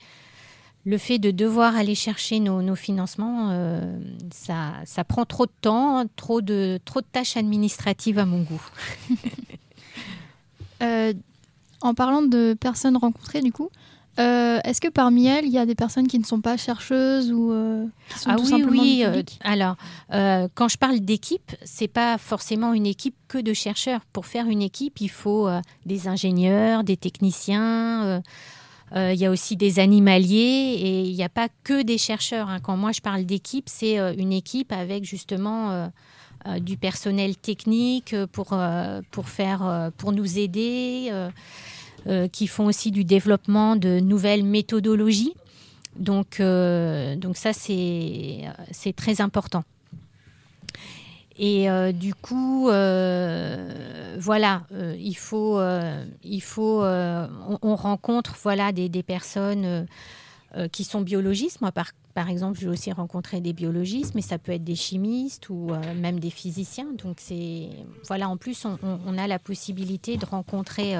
le 0.86 0.98
fait 0.98 1.18
de 1.18 1.32
devoir 1.32 1.76
aller 1.76 1.96
chercher 1.96 2.40
nos, 2.40 2.76
financements, 2.76 3.50
euh, 3.52 3.98
ça, 4.34 4.74
ça, 4.86 5.04
prend 5.04 5.26
trop 5.26 5.46
de 5.46 5.52
temps, 5.62 6.04
trop 6.16 6.42
de, 6.42 6.80
trop 6.84 7.02
de 7.02 7.06
tâches 7.10 7.38
administratives 7.38 8.20
à 8.20 8.26
mon 8.26 8.42
goût. 8.42 8.66
Euh, 10.82 11.14
en 11.80 11.94
parlant 11.94 12.24
de 12.24 12.58
personnes 12.60 12.98
rencontrées, 12.98 13.42
du 13.42 13.54
coup, 13.54 13.70
euh, 14.20 14.60
est-ce 14.66 14.82
que 14.82 14.90
parmi 14.90 15.28
elles, 15.28 15.46
il 15.46 15.52
y 15.52 15.58
a 15.58 15.66
des 15.66 15.76
personnes 15.76 16.10
qui 16.10 16.20
ne 16.20 16.26
sont 16.26 16.42
pas 16.42 16.58
chercheuses 16.58 17.32
ou 17.32 17.54
qui 18.10 18.20
sont 18.20 18.32
ah 18.32 18.36
tout 18.36 18.44
oui, 18.44 18.50
simplement 18.50 18.82
oui. 18.82 19.24
alors, 19.46 19.78
quand 20.56 20.68
je 20.68 20.78
parle 20.78 21.00
d'équipe, 21.00 21.56
c'est 21.64 21.88
pas 21.88 22.18
forcément 22.18 22.74
une 22.74 22.86
équipe 22.86 23.16
que 23.30 23.38
de 23.38 23.54
chercheurs. 23.54 24.02
Pour 24.12 24.26
faire 24.26 24.48
une 24.48 24.62
équipe, 24.62 25.00
il 25.00 25.10
faut 25.10 25.48
des 25.86 26.10
ingénieurs, 26.10 26.84
des 26.84 26.98
techniciens 26.98 28.22
il 28.96 29.16
y 29.16 29.26
a 29.26 29.32
aussi 29.32 29.56
des 29.56 29.80
animaliers 29.80 30.78
et 30.80 31.02
il 31.02 31.16
n'y 31.16 31.24
a 31.24 31.30
pas 31.30 31.48
que 31.64 31.82
des 31.82 31.98
chercheurs. 31.98 32.50
Hein. 32.50 32.60
Quand 32.62 32.78
moi 32.78 32.92
je 32.92 33.02
parle 33.02 33.26
d'équipe, 33.26 33.66
c'est 33.68 34.00
euh, 34.00 34.14
une 34.18 34.32
équipe 34.32 34.72
avec 34.72 35.04
justement 35.04 35.72
euh, 36.46 36.60
du 36.60 36.78
personnel 36.78 37.36
technique 37.38 38.16
pour, 38.34 38.56
pour, 39.12 39.30
faire, 39.30 39.92
pour 39.98 40.12
nous 40.12 40.38
aider, 40.38 41.10
qui 42.34 42.48
font 42.48 42.66
aussi 42.66 42.92
du 42.92 43.06
développement 43.06 43.78
de 43.78 44.02
nouvelles 44.02 44.44
méthodologies. 44.44 45.36
Donc, 45.96 46.42
donc 46.42 47.38
ça, 47.38 47.54
c'est 47.54 48.94
très 48.94 49.22
important. 49.22 49.64
Et 51.38 51.70
euh, 51.70 51.92
du 51.92 52.14
coup, 52.14 52.70
euh, 52.70 54.16
voilà, 54.20 54.64
euh, 54.72 54.96
il 55.00 55.16
faut, 55.16 55.60
il 56.24 56.42
faut, 56.42 56.84
on, 56.84 57.76
rencontre 57.76 58.36
voilà 58.42 58.72
des, 58.72 59.04
personnes 59.04 59.88
qui 60.72 60.84
sont 60.84 61.02
biologistes. 61.02 61.62
Moi, 61.62 61.72
par, 61.72 61.92
par 62.14 62.30
exemple, 62.30 62.60
j'ai 62.60 62.70
aussi 62.70 62.92
rencontré 62.92 63.42
des 63.42 63.54
biologistes, 63.54 64.14
mais 64.14 64.22
ça 64.22 64.38
peut 64.38 64.52
être 64.52 64.64
des 64.64 64.76
chimistes 64.76 65.50
ou 65.50 65.72
même 65.96 66.20
des 66.20 66.30
physiciens. 66.30 66.88
Donc 66.98 67.18
c'est, 67.20 67.70
voilà, 68.08 68.30
en 68.30 68.38
plus, 68.38 68.66
on, 68.66 68.78
on, 68.84 69.18
a 69.18 69.26
la 69.26 69.40
possibilité 69.40 70.18
de 70.18 70.26
rencontrer 70.26 70.96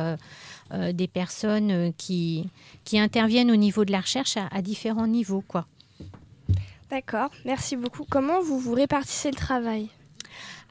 des 0.72 1.08
personnes 1.08 1.94
qui, 1.96 2.50
qui 2.84 3.00
interviennent 3.00 3.52
au 3.52 3.56
niveau 3.56 3.86
de 3.86 3.92
la 3.92 4.02
recherche 4.02 4.38
à, 4.38 4.48
à 4.48 4.64
différents 4.64 5.08
niveaux, 5.08 5.44
quoi. 5.48 5.68
D'accord, 6.90 7.30
merci 7.46 7.76
beaucoup. 7.76 8.06
Comment 8.10 8.42
vous 8.42 8.60
vous 8.60 8.74
répartissez 8.74 9.30
le 9.30 9.36
travail? 9.36 9.90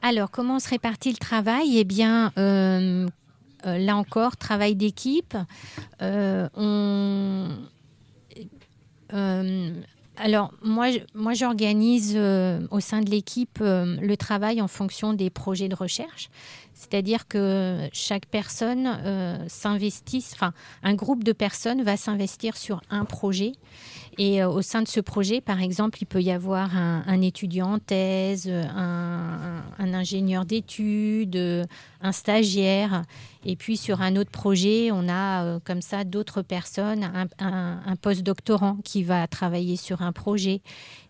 Alors, 0.05 0.29
comment 0.29 0.59
se 0.59 0.69
répartit 0.69 1.11
le 1.11 1.17
travail? 1.17 1.77
Eh 1.77 1.85
bien, 1.85 2.33
euh, 2.37 3.07
euh, 3.65 3.77
là 3.77 3.95
encore, 3.95 4.35
travail 4.35 4.75
d'équipe. 4.75 5.37
Euh, 6.01 6.49
alors, 10.17 10.51
moi 10.63 10.89
j'organise 11.33 12.17
au 12.17 12.79
sein 12.81 12.99
de 12.99 13.09
l'équipe 13.09 13.59
le 13.61 14.15
travail 14.15 14.61
en 14.61 14.67
fonction 14.67 15.13
des 15.13 15.29
projets 15.29 15.69
de 15.69 15.75
recherche. 15.75 16.29
C'est-à-dire 16.73 17.27
que 17.27 17.87
chaque 17.93 18.25
personne 18.25 19.45
s'investit, 19.47 20.25
enfin, 20.33 20.53
un 20.81 20.93
groupe 20.93 21.23
de 21.23 21.31
personnes 21.31 21.83
va 21.83 21.97
s'investir 21.97 22.57
sur 22.57 22.81
un 22.89 23.05
projet 23.05 23.53
et 24.17 24.41
euh, 24.41 24.49
au 24.49 24.61
sein 24.61 24.81
de 24.81 24.87
ce 24.87 24.99
projet, 24.99 25.41
par 25.41 25.61
exemple, 25.61 25.97
il 26.01 26.05
peut 26.05 26.21
y 26.21 26.31
avoir 26.31 26.75
un, 26.75 27.21
étudiant 27.21 27.73
en 27.73 27.79
thèse, 27.79 28.49
un, 28.49 29.63
ingénieur 29.79 30.45
d'études, 30.45 31.67
un 32.01 32.11
stagiaire. 32.11 33.03
Et 33.45 33.55
puis 33.55 33.75
sur 33.75 34.01
un 34.01 34.15
autre 34.15 34.31
projet, 34.31 34.89
on 34.91 35.09
a 35.09 35.43
euh, 35.43 35.59
comme 35.63 35.81
ça 35.81 36.03
d'autres 36.03 36.41
personnes, 36.41 37.03
un, 37.03 37.81
un 37.85 37.95
post-doctorant 37.97 38.77
qui 38.85 39.03
va 39.03 39.27
travailler 39.27 39.75
sur 39.75 40.01
un 40.01 40.13
projet, 40.13 40.61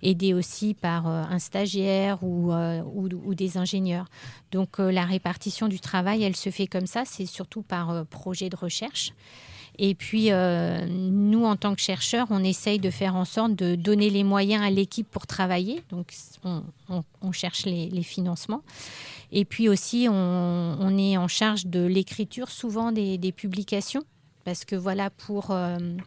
aidé 0.01 0.33
aussi 0.33 0.73
par 0.73 1.07
euh, 1.07 1.23
un 1.29 1.39
stagiaire 1.39 2.23
ou, 2.23 2.51
ou, 2.51 3.35
des 3.35 3.57
ingénieurs. 3.57 4.05
Donc 4.51 4.77
la 4.79 5.03
répartition 5.05 5.52
du 5.61 5.79
travail, 5.79 6.23
elle 6.23 6.35
se 6.35 6.49
fait 6.49 6.67
comme 6.67 6.87
ça, 6.87 7.03
c'est 7.05 7.25
surtout 7.25 7.61
par 7.61 8.05
projet 8.05 8.49
de 8.49 8.55
recherche. 8.55 9.13
Et 9.79 9.95
puis, 9.95 10.31
euh, 10.31 10.85
nous, 10.87 11.45
en 11.45 11.55
tant 11.55 11.73
que 11.73 11.81
chercheurs, 11.81 12.27
on 12.29 12.43
essaye 12.43 12.79
de 12.79 12.91
faire 12.91 13.15
en 13.15 13.25
sorte 13.25 13.55
de 13.55 13.75
donner 13.75 14.09
les 14.09 14.23
moyens 14.23 14.63
à 14.63 14.69
l'équipe 14.69 15.09
pour 15.09 15.25
travailler. 15.25 15.81
Donc, 15.89 16.13
on, 16.43 17.31
cherche 17.31 17.65
les, 17.65 18.03
financements. 18.03 18.61
Et 19.31 19.45
puis 19.45 19.69
aussi, 19.69 20.07
on, 20.09 20.97
est 20.97 21.17
en 21.17 21.27
charge 21.27 21.65
de 21.65 21.83
l'écriture 21.83 22.49
souvent 22.51 22.91
des, 22.91 23.33
publications. 23.35 24.03
Parce 24.45 24.65
que 24.65 24.75
voilà, 24.75 25.09
pour... 25.09 25.51
Euh, 25.51 25.77
euh, 25.79 25.97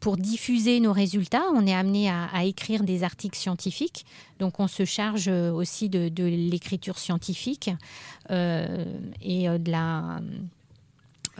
pour 0.00 0.16
diffuser 0.16 0.80
nos 0.80 0.92
résultats, 0.92 1.44
on 1.54 1.66
est 1.66 1.74
amené 1.74 2.10
à, 2.10 2.44
écrire 2.44 2.82
des 2.82 3.04
articles 3.04 3.38
scientifiques. 3.38 4.04
Donc, 4.38 4.58
on 4.58 4.66
se 4.66 4.84
charge 4.84 5.28
aussi 5.28 5.88
de, 5.88 6.24
l'écriture 6.24 6.98
scientifique 6.98 7.70
et 8.28 9.48
de 9.48 9.70
la, 9.70 10.20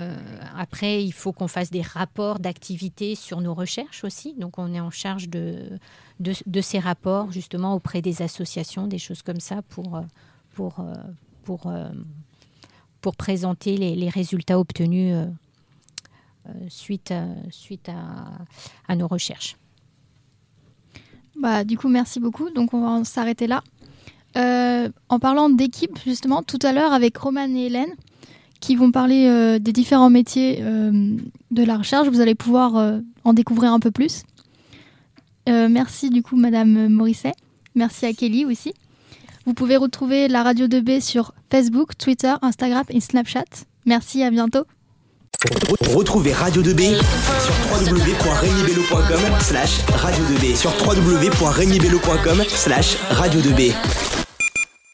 euh, 0.01 0.16
après, 0.57 1.05
il 1.05 1.12
faut 1.12 1.33
qu'on 1.33 1.49
fasse 1.49 1.70
des 1.70 1.83
rapports 1.83 2.39
d'activité 2.39 3.14
sur 3.14 3.41
nos 3.41 3.55
recherches 3.55 4.05
aussi. 4.05 4.35
Donc, 4.35 4.59
on 4.59 4.72
est 4.72 4.81
en 4.81 4.91
charge 4.91 5.28
de, 5.28 5.78
ces 6.62 6.78
rapports, 6.78 7.33
justement, 7.33 7.74
auprès 7.74 8.01
des 8.01 8.22
associations, 8.22 8.87
des 8.87 8.99
choses 8.99 9.22
comme 9.22 9.41
ça, 9.41 9.61
euh, 9.78 10.03
euh, 10.59 11.91
pour 13.01 13.16
présenter 13.16 13.76
les, 13.76 14.09
résultats 14.09 14.59
obtenus 14.59 15.14
suite, 16.68 17.12
suite 17.51 17.90
à, 18.88 18.96
nos 18.96 19.07
recherches. 19.07 19.57
Bah, 21.36 21.64
du 21.64 21.78
coup, 21.78 21.88
merci 21.88 22.20
beaucoup. 22.20 22.51
Donc, 22.51 22.74
on 22.74 22.80
va 22.80 23.05
s'arrêter 23.05 23.46
là. 23.46 23.62
en 24.34 25.18
parlant 25.18 25.51
d'équipe, 25.51 25.98
justement, 26.05 26.42
tout 26.42 26.59
à 26.62 26.72
l'heure, 26.72 26.92
avec 26.92 27.16
Roman 27.16 27.48
et 27.48 27.66
Hélène, 27.66 27.94
qui 28.61 28.76
vont 28.76 28.92
parler 28.92 29.26
euh, 29.26 29.59
des 29.59 29.72
différents 29.72 30.11
métiers 30.11 30.59
euh, 30.61 31.16
de 31.51 31.64
la 31.64 31.78
recherche. 31.78 32.09
Vous 32.09 32.20
allez 32.20 32.34
pouvoir 32.34 32.76
euh, 32.76 33.01
en 33.24 33.32
découvrir 33.32 33.72
un 33.72 33.80
peu 33.80 33.90
plus. 33.90 34.22
merci 35.46 36.11
du 36.11 36.22
coup 36.22 36.36
Madame 36.36 36.88
Morisset. 36.88 37.32
Merci 37.74 38.07
à 38.07 38.12
Kelly 38.12 38.44
aussi. 38.44 38.72
Vous 39.46 39.55
pouvez 39.55 39.76
retrouver 39.76 40.28
la 40.28 40.42
radio 40.42 40.66
2B 40.66 41.01
sur 41.01 41.32
Facebook, 41.51 41.96
Twitter, 41.96 42.34
Instagram 42.42 42.84
et 42.90 43.01
Snapchat. 43.01 43.64
Merci, 43.86 44.22
à 44.22 44.30
bientôt. 44.30 44.64
Retrouvez 45.95 46.34
Radio 46.34 46.62
2B 46.62 46.97
sur 47.41 47.55
www.regnibello.com 47.70 49.41
slash 49.41 49.80
radio 49.95 50.24
2B 50.24 50.55
sur 50.55 50.70
www.regnibello.com 50.86 52.45
slash 52.47 52.99
radio 53.11 53.41
2B. 53.41 54.09